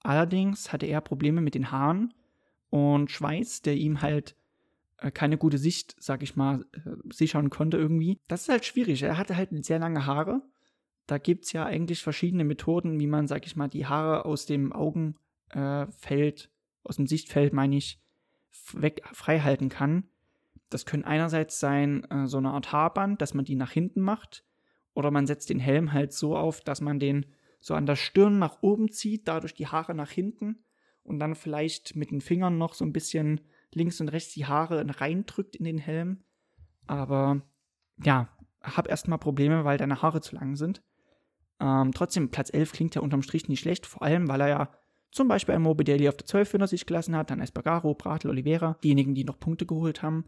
Allerdings 0.00 0.72
hatte 0.72 0.86
er 0.86 1.00
Probleme 1.00 1.40
mit 1.40 1.54
den 1.54 1.70
Haaren 1.70 2.14
und 2.70 3.10
Schweiß, 3.10 3.62
der 3.62 3.76
ihm 3.76 4.02
halt 4.02 4.36
keine 5.10 5.38
gute 5.38 5.58
Sicht, 5.58 5.96
sag 5.98 6.22
ich 6.22 6.36
mal, 6.36 6.64
äh, 6.72 6.90
sichern 7.12 7.50
konnte 7.50 7.76
irgendwie. 7.76 8.20
Das 8.28 8.42
ist 8.42 8.48
halt 8.48 8.64
schwierig. 8.64 9.02
Er 9.02 9.18
hatte 9.18 9.36
halt 9.36 9.50
sehr 9.64 9.78
lange 9.78 10.06
Haare. 10.06 10.42
Da 11.06 11.18
gibt 11.18 11.44
es 11.44 11.52
ja 11.52 11.64
eigentlich 11.64 12.02
verschiedene 12.02 12.44
Methoden, 12.44 13.00
wie 13.00 13.06
man, 13.06 13.26
sag 13.26 13.46
ich 13.46 13.56
mal, 13.56 13.68
die 13.68 13.86
Haare 13.86 14.24
aus 14.24 14.46
dem 14.46 14.72
Augenfeld, 14.72 16.44
äh, 16.44 16.48
aus 16.84 16.96
dem 16.96 17.06
Sichtfeld, 17.06 17.52
meine 17.52 17.76
ich, 17.76 18.00
weg 18.72 19.02
frei 19.12 19.40
halten 19.40 19.68
kann. 19.68 20.04
Das 20.70 20.86
können 20.86 21.04
einerseits 21.04 21.58
sein 21.58 22.04
äh, 22.10 22.26
so 22.26 22.38
eine 22.38 22.50
Art 22.50 22.72
Haarband, 22.72 23.20
dass 23.20 23.34
man 23.34 23.44
die 23.44 23.56
nach 23.56 23.72
hinten 23.72 24.00
macht. 24.00 24.44
Oder 24.94 25.10
man 25.10 25.26
setzt 25.26 25.50
den 25.50 25.58
Helm 25.58 25.92
halt 25.92 26.12
so 26.12 26.36
auf, 26.36 26.60
dass 26.60 26.80
man 26.80 26.98
den 26.98 27.26
so 27.60 27.74
an 27.74 27.86
der 27.86 27.96
Stirn 27.96 28.38
nach 28.38 28.62
oben 28.62 28.90
zieht, 28.90 29.28
dadurch 29.28 29.54
die 29.54 29.68
Haare 29.68 29.94
nach 29.94 30.10
hinten 30.10 30.64
und 31.02 31.18
dann 31.18 31.34
vielleicht 31.34 31.96
mit 31.96 32.10
den 32.10 32.20
Fingern 32.20 32.58
noch 32.58 32.74
so 32.74 32.84
ein 32.84 32.92
bisschen 32.92 33.40
links 33.74 34.00
und 34.00 34.08
rechts 34.08 34.34
die 34.34 34.46
Haare 34.46 34.84
reindrückt 35.00 35.56
in 35.56 35.64
den 35.64 35.78
Helm. 35.78 36.24
Aber 36.86 37.42
ja, 38.02 38.28
hab 38.62 38.88
erstmal 38.88 39.18
Probleme, 39.18 39.64
weil 39.64 39.78
deine 39.78 40.02
Haare 40.02 40.20
zu 40.20 40.34
lang 40.34 40.56
sind. 40.56 40.82
Ähm, 41.60 41.92
trotzdem, 41.92 42.30
Platz 42.30 42.52
11 42.52 42.72
klingt 42.72 42.94
ja 42.94 43.02
unterm 43.02 43.22
Strich 43.22 43.48
nicht 43.48 43.60
schlecht, 43.60 43.86
vor 43.86 44.02
allem, 44.02 44.28
weil 44.28 44.40
er 44.40 44.48
ja 44.48 44.70
zum 45.10 45.28
Beispiel 45.28 45.54
ein 45.54 45.62
Morbidelli 45.62 46.08
auf 46.08 46.16
der 46.16 46.26
12 46.26 46.52
hinter 46.52 46.66
sich 46.66 46.86
gelassen 46.86 47.16
hat, 47.16 47.30
dann 47.30 47.40
Espargaro, 47.40 47.94
Bratel, 47.94 48.30
Oliveira, 48.30 48.78
diejenigen, 48.82 49.14
die 49.14 49.24
noch 49.24 49.38
Punkte 49.38 49.66
geholt 49.66 50.02
haben. 50.02 50.24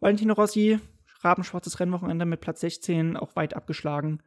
Valentino 0.00 0.34
Rossi, 0.34 0.80
rabenschwarzes 1.20 1.78
Rennwochenende 1.78 2.26
mit 2.26 2.40
Platz 2.40 2.60
16, 2.60 3.16
auch 3.16 3.36
weit 3.36 3.54
abgeschlagen, 3.54 4.20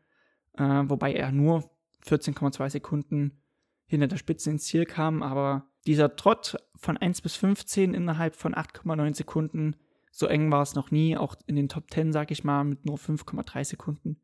äh, 0.53 0.63
wobei 0.63 1.13
er 1.13 1.31
nur 1.31 1.69
14,2 2.05 2.69
Sekunden 2.69 3.41
hinter 3.85 4.07
der 4.07 4.17
Spitze 4.17 4.49
ins 4.49 4.63
Ziel 4.63 4.85
kam, 4.85 5.21
aber 5.21 5.67
dieser 5.85 6.15
Trott 6.15 6.57
von 6.75 6.97
1 6.97 7.21
bis 7.21 7.35
15 7.35 7.93
innerhalb 7.93 8.35
von 8.35 8.53
8,9 8.53 9.15
Sekunden 9.15 9.75
So 10.11 10.27
eng 10.27 10.49
war 10.49 10.61
es 10.61 10.75
noch 10.75 10.91
nie, 10.91 11.17
auch 11.17 11.35
in 11.45 11.55
den 11.55 11.67
Top 11.67 11.91
10, 11.91 12.13
sag 12.13 12.31
ich 12.31 12.43
mal, 12.43 12.63
mit 12.63 12.85
nur 12.85 12.97
5,3 12.97 13.65
Sekunden. 13.65 14.21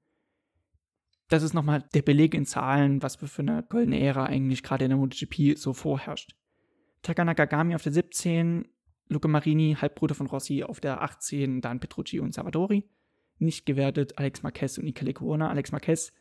Das 1.27 1.43
ist 1.43 1.53
nochmal 1.53 1.83
der 1.93 2.01
Beleg 2.01 2.33
in 2.33 2.45
Zahlen, 2.45 3.01
was 3.01 3.15
für 3.15 3.41
eine 3.41 3.63
goldene 3.63 3.99
Ära 3.99 4.25
eigentlich 4.25 4.63
gerade 4.63 4.85
in 4.85 4.89
der 4.89 4.97
MotoGP 4.97 5.57
so 5.57 5.73
vorherrscht. 5.73 6.35
Taka 7.01 7.25
Nakagami 7.25 7.73
auf 7.75 7.83
der 7.83 7.93
17, 7.93 8.67
Luca 9.07 9.27
Marini, 9.27 9.75
Halbbruder 9.79 10.15
von 10.15 10.27
Rossi, 10.27 10.63
auf 10.63 10.79
der 10.79 11.01
18, 11.01 11.61
dann 11.61 11.79
Petrucci 11.79 12.19
und 12.19 12.33
Salvadori. 12.33 12.89
Nicht 13.39 13.65
gewertet 13.65 14.17
Alex 14.17 14.43
Marquez 14.43 14.77
und 14.77 14.85
Michele 14.85 15.13
Corona. 15.13 15.49
Alex 15.49 15.71
Marquez, 15.71 16.13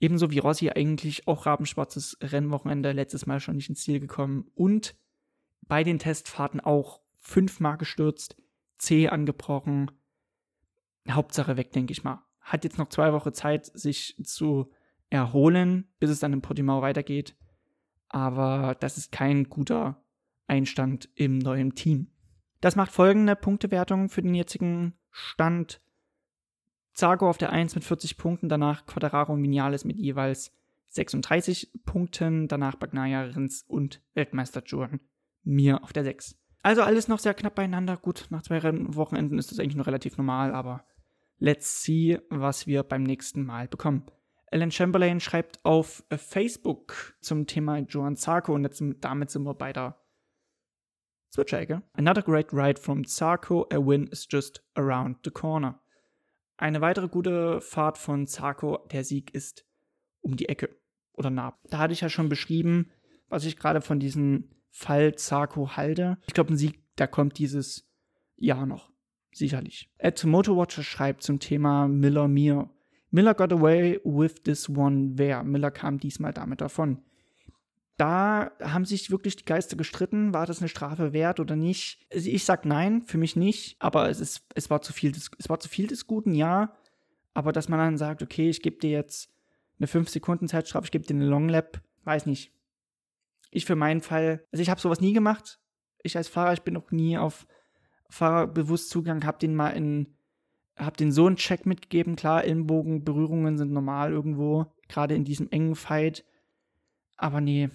ebenso 0.00 0.30
wie 0.30 0.38
Rossi, 0.38 0.70
eigentlich 0.70 1.28
auch 1.28 1.46
rabenschwarzes 1.46 2.18
Rennwochenende, 2.20 2.92
letztes 2.92 3.26
Mal 3.26 3.38
schon 3.38 3.56
nicht 3.56 3.68
ins 3.68 3.82
Ziel 3.82 4.00
gekommen. 4.00 4.50
Und 4.54 4.96
bei 5.62 5.84
den 5.84 5.98
Testfahrten 5.98 6.60
auch 6.60 7.00
fünfmal 7.18 7.76
gestürzt, 7.76 8.36
C 8.78 9.08
angebrochen. 9.08 9.90
Hauptsache 11.08 11.56
weg, 11.56 11.72
denke 11.72 11.92
ich 11.92 12.02
mal. 12.02 12.24
Hat 12.40 12.64
jetzt 12.64 12.78
noch 12.78 12.88
zwei 12.88 13.12
Wochen 13.12 13.32
Zeit, 13.32 13.66
sich 13.66 14.16
zu 14.24 14.72
erholen, 15.10 15.88
bis 15.98 16.10
es 16.10 16.20
dann 16.20 16.32
in 16.32 16.42
Portimao 16.42 16.82
weitergeht. 16.82 17.36
Aber 18.08 18.74
das 18.80 18.96
ist 18.96 19.12
kein 19.12 19.44
guter 19.44 20.02
Einstand 20.46 21.08
im 21.14 21.38
neuen 21.38 21.74
Team. 21.74 22.10
Das 22.60 22.74
macht 22.74 22.90
folgende 22.90 23.36
Punktewertung 23.36 24.08
für 24.08 24.22
den 24.22 24.34
jetzigen 24.34 24.94
Stand. 25.10 25.80
Zago 27.00 27.30
auf 27.30 27.38
der 27.38 27.50
1 27.50 27.74
mit 27.76 27.84
40 27.84 28.18
Punkten, 28.18 28.50
danach 28.50 28.84
Quadraro 28.84 29.32
und 29.32 29.42
Vinales 29.42 29.86
mit 29.86 29.98
jeweils 29.98 30.52
36 30.90 31.72
Punkten, 31.86 32.46
danach 32.46 32.74
Bagnaia, 32.74 33.22
Rins 33.22 33.62
und 33.66 34.02
Weltmeister 34.12 34.62
Jordan 34.62 35.00
mir 35.42 35.82
auf 35.82 35.94
der 35.94 36.04
6. 36.04 36.36
Also 36.62 36.82
alles 36.82 37.08
noch 37.08 37.18
sehr 37.18 37.32
knapp 37.32 37.54
beieinander. 37.54 37.96
Gut, 37.96 38.26
nach 38.28 38.42
zwei 38.42 38.62
Wochenenden 38.62 39.38
ist 39.38 39.50
das 39.50 39.58
eigentlich 39.58 39.76
noch 39.76 39.86
relativ 39.86 40.18
normal, 40.18 40.54
aber 40.54 40.84
let's 41.38 41.82
see, 41.82 42.18
was 42.28 42.66
wir 42.66 42.82
beim 42.82 43.02
nächsten 43.02 43.46
Mal 43.46 43.66
bekommen. 43.66 44.04
Alan 44.52 44.70
Chamberlain 44.70 45.20
schreibt 45.20 45.64
auf 45.64 46.04
Facebook 46.10 47.16
zum 47.22 47.46
Thema 47.46 47.78
Joan 47.78 48.16
Zarco 48.16 48.52
und 48.52 48.64
jetzt, 48.64 48.84
damit 49.00 49.30
sind 49.30 49.44
wir 49.44 49.54
bei 49.54 49.72
der 49.72 49.96
Switcher-Ecke. 51.32 51.82
Another 51.94 52.20
great 52.20 52.52
ride 52.52 52.78
from 52.78 53.06
Zarco, 53.06 53.66
a 53.72 53.78
win 53.78 54.06
is 54.08 54.28
just 54.30 54.62
around 54.74 55.16
the 55.24 55.30
corner. 55.30 55.80
Eine 56.60 56.82
weitere 56.82 57.08
gute 57.08 57.62
Fahrt 57.62 57.96
von 57.96 58.26
Zarco, 58.26 58.86
der 58.92 59.02
Sieg 59.02 59.32
ist 59.34 59.64
um 60.20 60.36
die 60.36 60.50
Ecke 60.50 60.68
oder 61.14 61.30
nah. 61.30 61.58
Da 61.70 61.78
hatte 61.78 61.94
ich 61.94 62.02
ja 62.02 62.10
schon 62.10 62.28
beschrieben, 62.28 62.90
was 63.30 63.46
ich 63.46 63.56
gerade 63.56 63.80
von 63.80 63.98
diesem 63.98 64.50
Fall 64.68 65.14
Zarko 65.14 65.78
halte. 65.78 66.18
Ich 66.26 66.34
glaube, 66.34 66.52
ein 66.52 66.58
Sieg, 66.58 66.82
da 66.96 67.06
kommt 67.06 67.38
dieses 67.38 67.88
Jahr 68.36 68.66
noch. 68.66 68.92
Sicherlich. 69.32 69.90
Ed 69.96 70.22
Motorwatcher 70.22 70.82
schreibt 70.82 71.22
zum 71.22 71.40
Thema 71.40 71.88
Miller 71.88 72.28
Mir. 72.28 72.68
Miller 73.10 73.32
got 73.32 73.54
away 73.54 73.98
with 74.04 74.42
this 74.44 74.68
one 74.68 75.16
where. 75.16 75.42
Miller 75.42 75.70
kam 75.70 75.98
diesmal 75.98 76.34
damit 76.34 76.60
davon. 76.60 77.02
Da 78.00 78.52
haben 78.62 78.86
sich 78.86 79.10
wirklich 79.10 79.36
die 79.36 79.44
Geister 79.44 79.76
gestritten, 79.76 80.32
war 80.32 80.46
das 80.46 80.60
eine 80.60 80.70
Strafe 80.70 81.12
wert 81.12 81.38
oder 81.38 81.54
nicht. 81.54 81.98
Also 82.10 82.30
ich 82.30 82.46
sag 82.46 82.64
nein, 82.64 83.02
für 83.02 83.18
mich 83.18 83.36
nicht, 83.36 83.76
aber 83.78 84.08
es, 84.08 84.20
ist, 84.20 84.46
es, 84.54 84.70
war 84.70 84.80
zu 84.80 84.94
viel 84.94 85.12
des, 85.12 85.30
es 85.36 85.50
war 85.50 85.60
zu 85.60 85.68
viel 85.68 85.86
des 85.86 86.06
Guten, 86.06 86.34
ja. 86.34 86.74
Aber 87.34 87.52
dass 87.52 87.68
man 87.68 87.78
dann 87.78 87.98
sagt, 87.98 88.22
okay, 88.22 88.48
ich 88.48 88.62
gebe 88.62 88.78
dir 88.78 88.88
jetzt 88.88 89.30
eine 89.78 89.86
5-Sekunden-Zeitstrafe, 89.86 90.86
ich 90.86 90.92
gebe 90.92 91.04
dir 91.04 91.12
eine 91.12 91.26
Long 91.26 91.50
Lap, 91.50 91.82
weiß 92.04 92.24
nicht. 92.24 92.54
Ich 93.50 93.66
für 93.66 93.76
meinen 93.76 94.00
Fall, 94.00 94.46
also 94.50 94.62
ich 94.62 94.70
habe 94.70 94.80
sowas 94.80 95.02
nie 95.02 95.12
gemacht. 95.12 95.60
Ich 96.02 96.16
als 96.16 96.28
Fahrer, 96.28 96.54
ich 96.54 96.62
bin 96.62 96.72
noch 96.72 96.90
nie 96.92 97.18
auf 97.18 97.46
Fahrerbewusst 98.08 98.88
Zugang, 98.88 99.26
habe 99.26 99.38
den 99.38 99.54
mal 99.54 99.72
in, 99.72 100.16
habe 100.74 100.96
den 100.96 101.12
so 101.12 101.26
einen 101.26 101.36
Check 101.36 101.66
mitgegeben. 101.66 102.16
Klar, 102.16 102.44
Ellenbogen, 102.44 103.04
Berührungen 103.04 103.58
sind 103.58 103.72
normal 103.72 104.10
irgendwo, 104.10 104.72
gerade 104.88 105.14
in 105.14 105.24
diesem 105.24 105.50
engen 105.50 105.74
Fight. 105.74 106.24
Aber 107.18 107.42
nee, 107.42 107.68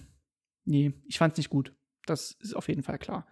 nee, 0.66 0.92
ich 1.06 1.18
fand's 1.18 1.38
nicht 1.38 1.50
gut. 1.50 1.74
Das 2.04 2.32
ist 2.40 2.54
auf 2.54 2.68
jeden 2.68 2.82
Fall 2.82 2.98
klar. 2.98 3.26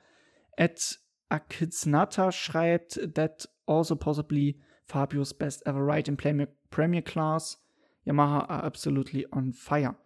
Ed 0.57 1.01
Akiznata 1.29 2.33
schreibt, 2.33 3.15
that 3.15 3.49
also 3.67 3.97
possibly 3.97 4.61
Fabio's 4.87 5.35
best 5.35 5.67
ever 5.67 5.81
ride 5.81 6.11
in 6.11 6.17
Premier, 6.17 6.49
Premier 6.71 7.03
Class. 7.03 7.61
Yamaha 8.07 8.49
are 8.49 8.65
absolutely 8.65 9.27
on 9.31 9.53
fire. 9.53 9.97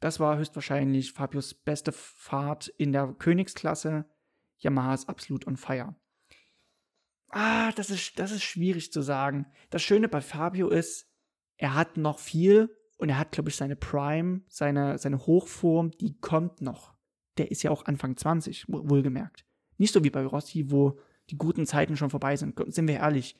Das 0.00 0.20
war 0.20 0.36
höchstwahrscheinlich 0.36 1.12
Fabios 1.12 1.54
beste 1.54 1.90
Fahrt 1.92 2.68
in 2.68 2.92
der 2.92 3.14
Königsklasse. 3.18 4.04
Yamaha 4.58 4.94
ist 4.94 5.08
absolut 5.08 5.46
on 5.46 5.56
fire. 5.56 5.96
Ah, 7.30 7.72
das 7.72 7.90
ist, 7.90 8.18
das 8.18 8.30
ist 8.30 8.44
schwierig 8.44 8.92
zu 8.92 9.02
sagen. 9.02 9.46
Das 9.70 9.82
Schöne 9.82 10.08
bei 10.08 10.20
Fabio 10.20 10.68
ist, 10.68 11.10
er 11.56 11.74
hat 11.74 11.96
noch 11.96 12.18
viel 12.18 12.70
und 12.96 13.08
er 13.08 13.18
hat, 13.18 13.32
glaube 13.32 13.50
ich, 13.50 13.56
seine 13.56 13.76
Prime, 13.76 14.40
seine, 14.48 14.98
seine 14.98 15.18
Hochform, 15.18 15.90
die 15.92 16.18
kommt 16.18 16.60
noch. 16.62 16.94
Der 17.38 17.50
ist 17.50 17.62
ja 17.62 17.70
auch 17.70 17.84
Anfang 17.84 18.16
20, 18.16 18.66
wohlgemerkt. 18.68 19.44
Nicht 19.76 19.92
so 19.92 20.02
wie 20.02 20.10
bei 20.10 20.24
Rossi, 20.24 20.70
wo 20.70 20.98
die 21.28 21.36
guten 21.36 21.66
Zeiten 21.66 21.96
schon 21.96 22.10
vorbei 22.10 22.36
sind. 22.36 22.58
Sind 22.72 22.88
wir 22.88 22.96
ehrlich, 22.96 23.36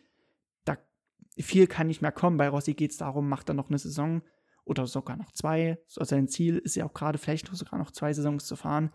da 0.65 0.77
viel 1.39 1.67
kann 1.67 1.87
nicht 1.87 2.03
mehr 2.03 2.13
kommen. 2.13 2.37
Bei 2.37 2.49
Rossi 2.49 2.75
geht 2.75 2.91
es 2.91 2.99
darum, 2.99 3.29
macht 3.29 3.49
er 3.49 3.55
noch 3.55 3.69
eine 3.69 3.79
Saison 3.79 4.23
oder 4.65 4.87
sogar 4.87 5.17
noch 5.17 5.33
zwei. 5.33 5.79
Also 5.97 6.05
sein 6.05 6.29
Ziel 6.29 6.59
ist 6.59 6.75
ja 6.75 6.85
auch 6.85 6.93
gerade 6.93 7.19
vielleicht 7.19 7.49
sogar 7.49 7.79
noch 7.79 7.93
zwei 7.93 8.13
Saisons 8.13 8.45
zu 8.47 8.57
fahren. 8.57 8.91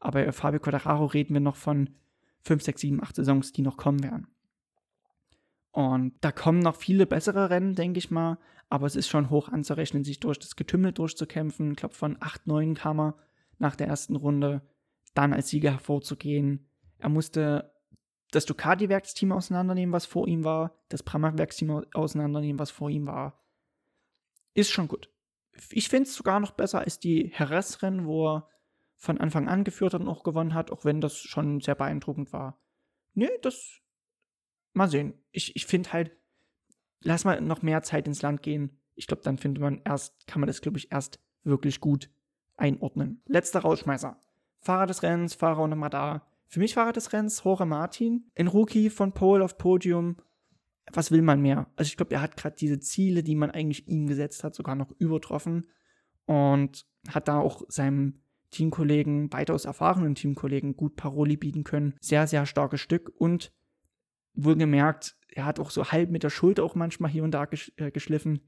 Aber 0.00 0.22
bei 0.24 0.32
Fabio 0.32 0.60
Quadraro 0.60 1.06
reden 1.06 1.32
wir 1.32 1.40
noch 1.40 1.56
von 1.56 1.96
fünf, 2.42 2.62
sechs, 2.62 2.82
sieben, 2.82 3.02
acht 3.02 3.16
Saisons, 3.16 3.52
die 3.52 3.62
noch 3.62 3.78
kommen 3.78 4.02
werden. 4.02 4.26
Und 5.74 6.14
da 6.20 6.32
kommen 6.32 6.60
noch 6.60 6.76
viele 6.76 7.06
bessere 7.06 7.50
Rennen, 7.50 7.74
denke 7.74 7.98
ich 7.98 8.10
mal. 8.10 8.38
Aber 8.68 8.86
es 8.86 8.96
ist 8.96 9.08
schon 9.08 9.30
hoch 9.30 9.48
anzurechnen, 9.48 10.04
sich 10.04 10.20
durch 10.20 10.38
das 10.38 10.56
Getümmel 10.56 10.92
durchzukämpfen. 10.92 11.72
Ich 11.72 11.76
glaube, 11.76 11.94
von 11.94 12.16
8, 12.20 12.46
9 12.46 12.74
kam 12.74 13.00
er 13.00 13.16
nach 13.58 13.76
der 13.76 13.88
ersten 13.88 14.16
Runde 14.16 14.62
dann 15.14 15.32
als 15.32 15.48
Sieger 15.48 15.72
hervorzugehen. 15.72 16.70
Er 16.98 17.08
musste 17.08 17.72
das 18.30 18.46
Ducati-Werksteam 18.46 19.32
auseinandernehmen, 19.32 19.92
was 19.92 20.06
vor 20.06 20.26
ihm 20.26 20.44
war, 20.44 20.78
das 20.88 21.02
Pramac-Werksteam 21.02 21.84
auseinandernehmen, 21.92 22.58
was 22.58 22.70
vor 22.70 22.90
ihm 22.90 23.06
war 23.06 23.44
ist 24.54 24.70
schon 24.70 24.88
gut. 24.88 25.10
Ich 25.70 25.88
finde 25.88 26.08
es 26.08 26.14
sogar 26.14 26.40
noch 26.40 26.52
besser 26.52 26.80
als 26.80 26.98
die 26.98 27.32
Jerez-Rennen, 27.36 28.06
wo 28.06 28.28
er 28.28 28.48
von 28.96 29.18
Anfang 29.18 29.48
an 29.48 29.64
geführt 29.64 29.94
hat 29.94 30.00
und 30.00 30.08
auch 30.08 30.22
gewonnen 30.22 30.54
hat, 30.54 30.70
auch 30.70 30.84
wenn 30.84 31.00
das 31.00 31.16
schon 31.16 31.60
sehr 31.60 31.74
beeindruckend 31.74 32.32
war. 32.32 32.60
Nee, 33.12 33.30
das. 33.42 33.80
Mal 34.74 34.88
sehen. 34.88 35.14
Ich, 35.30 35.56
ich 35.56 35.66
finde 35.66 35.92
halt, 35.92 36.12
lass 37.00 37.24
mal 37.24 37.40
noch 37.40 37.62
mehr 37.62 37.82
Zeit 37.82 38.06
ins 38.06 38.22
Land 38.22 38.42
gehen. 38.42 38.78
Ich 38.94 39.06
glaube, 39.06 39.22
dann 39.22 39.38
findet 39.38 39.62
man 39.62 39.80
erst, 39.84 40.26
kann 40.26 40.40
man 40.40 40.46
das, 40.46 40.60
glaube 40.60 40.78
ich, 40.78 40.92
erst 40.92 41.20
wirklich 41.42 41.80
gut 41.80 42.10
einordnen. 42.56 43.22
Letzter 43.26 43.60
Rausschmeißer. 43.60 44.20
Fahrer 44.60 44.86
des 44.86 45.02
Rennens, 45.02 45.34
Fahrer 45.34 45.62
unter 45.62 45.80
Radar. 45.80 46.30
Für 46.46 46.60
mich 46.60 46.74
Fahrer 46.74 46.92
des 46.92 47.12
Rennens, 47.12 47.42
Jorge 47.42 47.64
Martin. 47.64 48.30
Ein 48.36 48.46
Rookie 48.46 48.90
von 48.90 49.12
Pole 49.12 49.44
auf 49.44 49.58
Podium 49.58 50.16
was 50.92 51.10
will 51.10 51.22
man 51.22 51.40
mehr? 51.40 51.66
Also 51.76 51.88
ich 51.88 51.96
glaube, 51.96 52.14
er 52.14 52.20
hat 52.20 52.36
gerade 52.36 52.56
diese 52.56 52.80
Ziele, 52.80 53.22
die 53.22 53.36
man 53.36 53.50
eigentlich 53.50 53.88
ihm 53.88 54.06
gesetzt 54.06 54.44
hat, 54.44 54.54
sogar 54.54 54.74
noch 54.74 54.90
übertroffen 54.98 55.66
und 56.26 56.86
hat 57.08 57.28
da 57.28 57.40
auch 57.40 57.62
seinem 57.68 58.20
Teamkollegen, 58.50 59.32
weitaus 59.32 59.64
erfahrenen 59.64 60.14
Teamkollegen, 60.14 60.76
gut 60.76 60.96
Paroli 60.96 61.36
bieten 61.36 61.64
können. 61.64 61.94
Sehr, 62.00 62.26
sehr 62.26 62.46
starkes 62.46 62.80
Stück 62.80 63.12
und 63.16 63.52
wohlgemerkt, 64.34 65.16
er 65.28 65.46
hat 65.46 65.58
auch 65.58 65.70
so 65.70 65.90
halb 65.90 66.10
mit 66.10 66.22
der 66.22 66.30
Schulter 66.30 66.64
auch 66.64 66.74
manchmal 66.74 67.10
hier 67.10 67.24
und 67.24 67.32
da 67.32 67.46
äh, 67.76 67.90
geschliffen. 67.90 68.40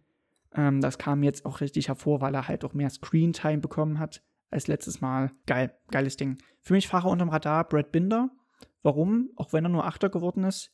Ähm, 0.54 0.80
das 0.80 0.98
kam 0.98 1.22
jetzt 1.22 1.44
auch 1.44 1.60
richtig 1.60 1.88
hervor, 1.88 2.20
weil 2.20 2.34
er 2.34 2.48
halt 2.48 2.64
auch 2.64 2.74
mehr 2.74 2.90
Screentime 2.90 3.58
bekommen 3.58 3.98
hat 3.98 4.22
als 4.50 4.68
letztes 4.68 5.00
Mal. 5.00 5.32
Geil, 5.46 5.76
geiles 5.90 6.16
Ding. 6.16 6.38
Für 6.62 6.74
mich 6.74 6.88
Fahrer 6.88 7.10
unterm 7.10 7.28
Radar 7.28 7.68
Brad 7.68 7.92
Binder. 7.92 8.30
Warum? 8.82 9.30
Auch 9.36 9.52
wenn 9.52 9.64
er 9.64 9.70
nur 9.70 9.84
Achter 9.84 10.08
geworden 10.08 10.44
ist. 10.44 10.72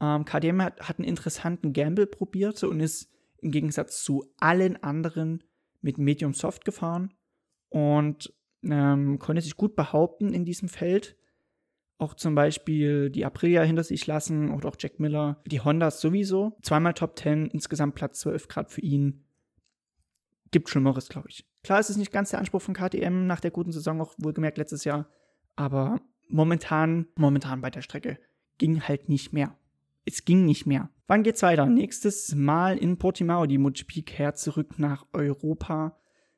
Ähm, 0.00 0.24
KDM 0.24 0.62
hat, 0.62 0.80
hat 0.80 0.98
einen 0.98 1.08
interessanten 1.08 1.72
Gamble 1.72 2.06
probiert 2.06 2.62
und 2.64 2.80
ist 2.80 3.10
im 3.42 3.50
Gegensatz 3.50 4.02
zu 4.02 4.24
allen 4.38 4.82
anderen 4.82 5.44
mit 5.82 5.98
Medium 5.98 6.34
Soft 6.34 6.64
gefahren 6.64 7.14
und 7.68 8.34
ähm, 8.62 9.18
konnte 9.18 9.42
sich 9.42 9.56
gut 9.56 9.76
behaupten 9.76 10.32
in 10.32 10.44
diesem 10.44 10.68
Feld. 10.68 11.16
Auch 12.00 12.14
zum 12.14 12.34
Beispiel 12.34 13.10
die 13.10 13.24
Aprilia 13.24 13.62
hinter 13.62 13.84
sich 13.84 14.06
lassen 14.06 14.50
oder 14.50 14.68
auch 14.68 14.76
Jack 14.78 14.98
Miller. 14.98 15.40
Die 15.46 15.60
Hondas 15.60 16.00
sowieso. 16.00 16.56
Zweimal 16.62 16.94
Top 16.94 17.18
10, 17.18 17.46
insgesamt 17.46 17.94
Platz 17.94 18.20
12 18.20 18.48
Grad 18.48 18.70
für 18.70 18.80
ihn. 18.80 19.24
Gibt 20.50 20.68
Schlimmeres, 20.68 21.08
glaube 21.08 21.28
ich. 21.28 21.44
Klar 21.62 21.78
ist 21.78 21.90
es 21.90 21.96
nicht 21.96 22.10
ganz 22.10 22.30
der 22.30 22.38
Anspruch 22.38 22.62
von 22.62 22.74
KTM 22.74 23.26
nach 23.26 23.40
der 23.40 23.50
guten 23.50 23.70
Saison, 23.70 24.00
auch 24.00 24.14
wohlgemerkt 24.18 24.58
letztes 24.58 24.84
Jahr. 24.84 25.06
Aber 25.56 26.00
momentan, 26.28 27.06
momentan 27.16 27.60
bei 27.60 27.70
der 27.70 27.82
Strecke 27.82 28.18
ging 28.58 28.80
halt 28.80 29.08
nicht 29.08 29.32
mehr 29.32 29.56
es 30.04 30.24
ging 30.24 30.44
nicht 30.44 30.66
mehr. 30.66 30.90
Wann 31.06 31.22
geht's 31.22 31.42
weiter? 31.42 31.66
Nächstes 31.66 32.34
Mal 32.34 32.78
in 32.78 32.98
Portimao. 32.98 33.46
Die 33.46 33.58
MotoGP 33.58 34.06
kehrt 34.06 34.38
zurück 34.38 34.78
nach 34.78 35.06
Europa 35.12 35.96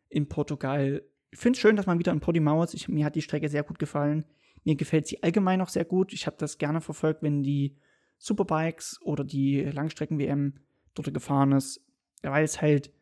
in 0.09 0.29
Portugal. 0.29 1.03
Ich 1.31 1.39
finde 1.39 1.57
es 1.57 1.61
schön, 1.61 1.77
dass 1.77 1.87
man 1.87 1.99
wieder 1.99 2.13
in 2.13 2.21
Portimao 2.21 2.63
ist. 2.63 2.75
Ich, 2.75 2.89
mir 2.89 3.05
hat 3.05 3.15
die 3.15 3.23
Strecke 3.23 3.49
sehr 3.49 3.63
gut 3.63 3.79
gefallen. 3.79 4.25
Mir 4.65 4.77
gefällt 4.77 5.07
sie 5.07 5.23
allgemein 5.23 5.61
auch 5.61 5.69
sehr 5.69 5.85
gut. 5.85 6.13
Ich 6.13 6.27
habe 6.27 6.37
das 6.39 6.59
gerne 6.59 6.81
verfolgt, 6.81 7.23
wenn 7.23 7.43
die 7.43 7.77
Superbikes 8.19 9.01
oder 9.03 9.25
die 9.25 9.63
Langstrecken-WM 9.63 10.55
dort 10.95 11.13
gefahren 11.13 11.53
ist, 11.53 11.81
weil 12.23 12.45
es 12.45 12.63
halt 12.63 12.93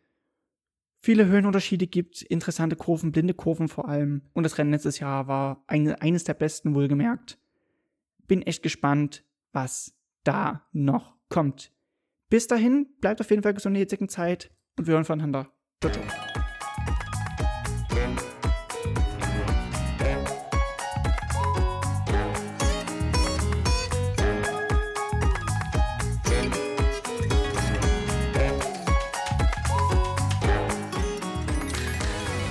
viele 1.00 1.26
Höhenunterschiede 1.26 1.86
gibt, 1.86 2.22
interessante 2.22 2.76
Kurven, 2.76 3.12
blinde 3.12 3.34
Kurven 3.34 3.68
vor 3.68 3.88
allem. 3.88 4.22
Und 4.32 4.44
das 4.44 4.58
Rennen 4.58 4.70
letztes 4.70 4.98
Jahr 4.98 5.28
war 5.28 5.64
eine, 5.66 6.00
eines 6.00 6.24
der 6.24 6.34
besten, 6.34 6.74
wohlgemerkt. 6.74 7.38
Bin 8.26 8.42
echt 8.42 8.62
gespannt, 8.62 9.24
was 9.52 9.94
da 10.24 10.66
noch 10.72 11.16
kommt. 11.28 11.72
Bis 12.28 12.46
dahin, 12.46 12.86
bleibt 13.00 13.20
auf 13.20 13.30
jeden 13.30 13.42
Fall 13.42 13.54
gesund 13.54 13.72
in 13.72 13.74
der 13.74 13.82
jetzigen 13.82 14.08
Zeit 14.08 14.50
und 14.78 14.86
wir 14.86 14.94
hören 14.94 15.04
voneinander. 15.04 15.50
Ciao, 15.80 15.92
ciao. 15.92 16.29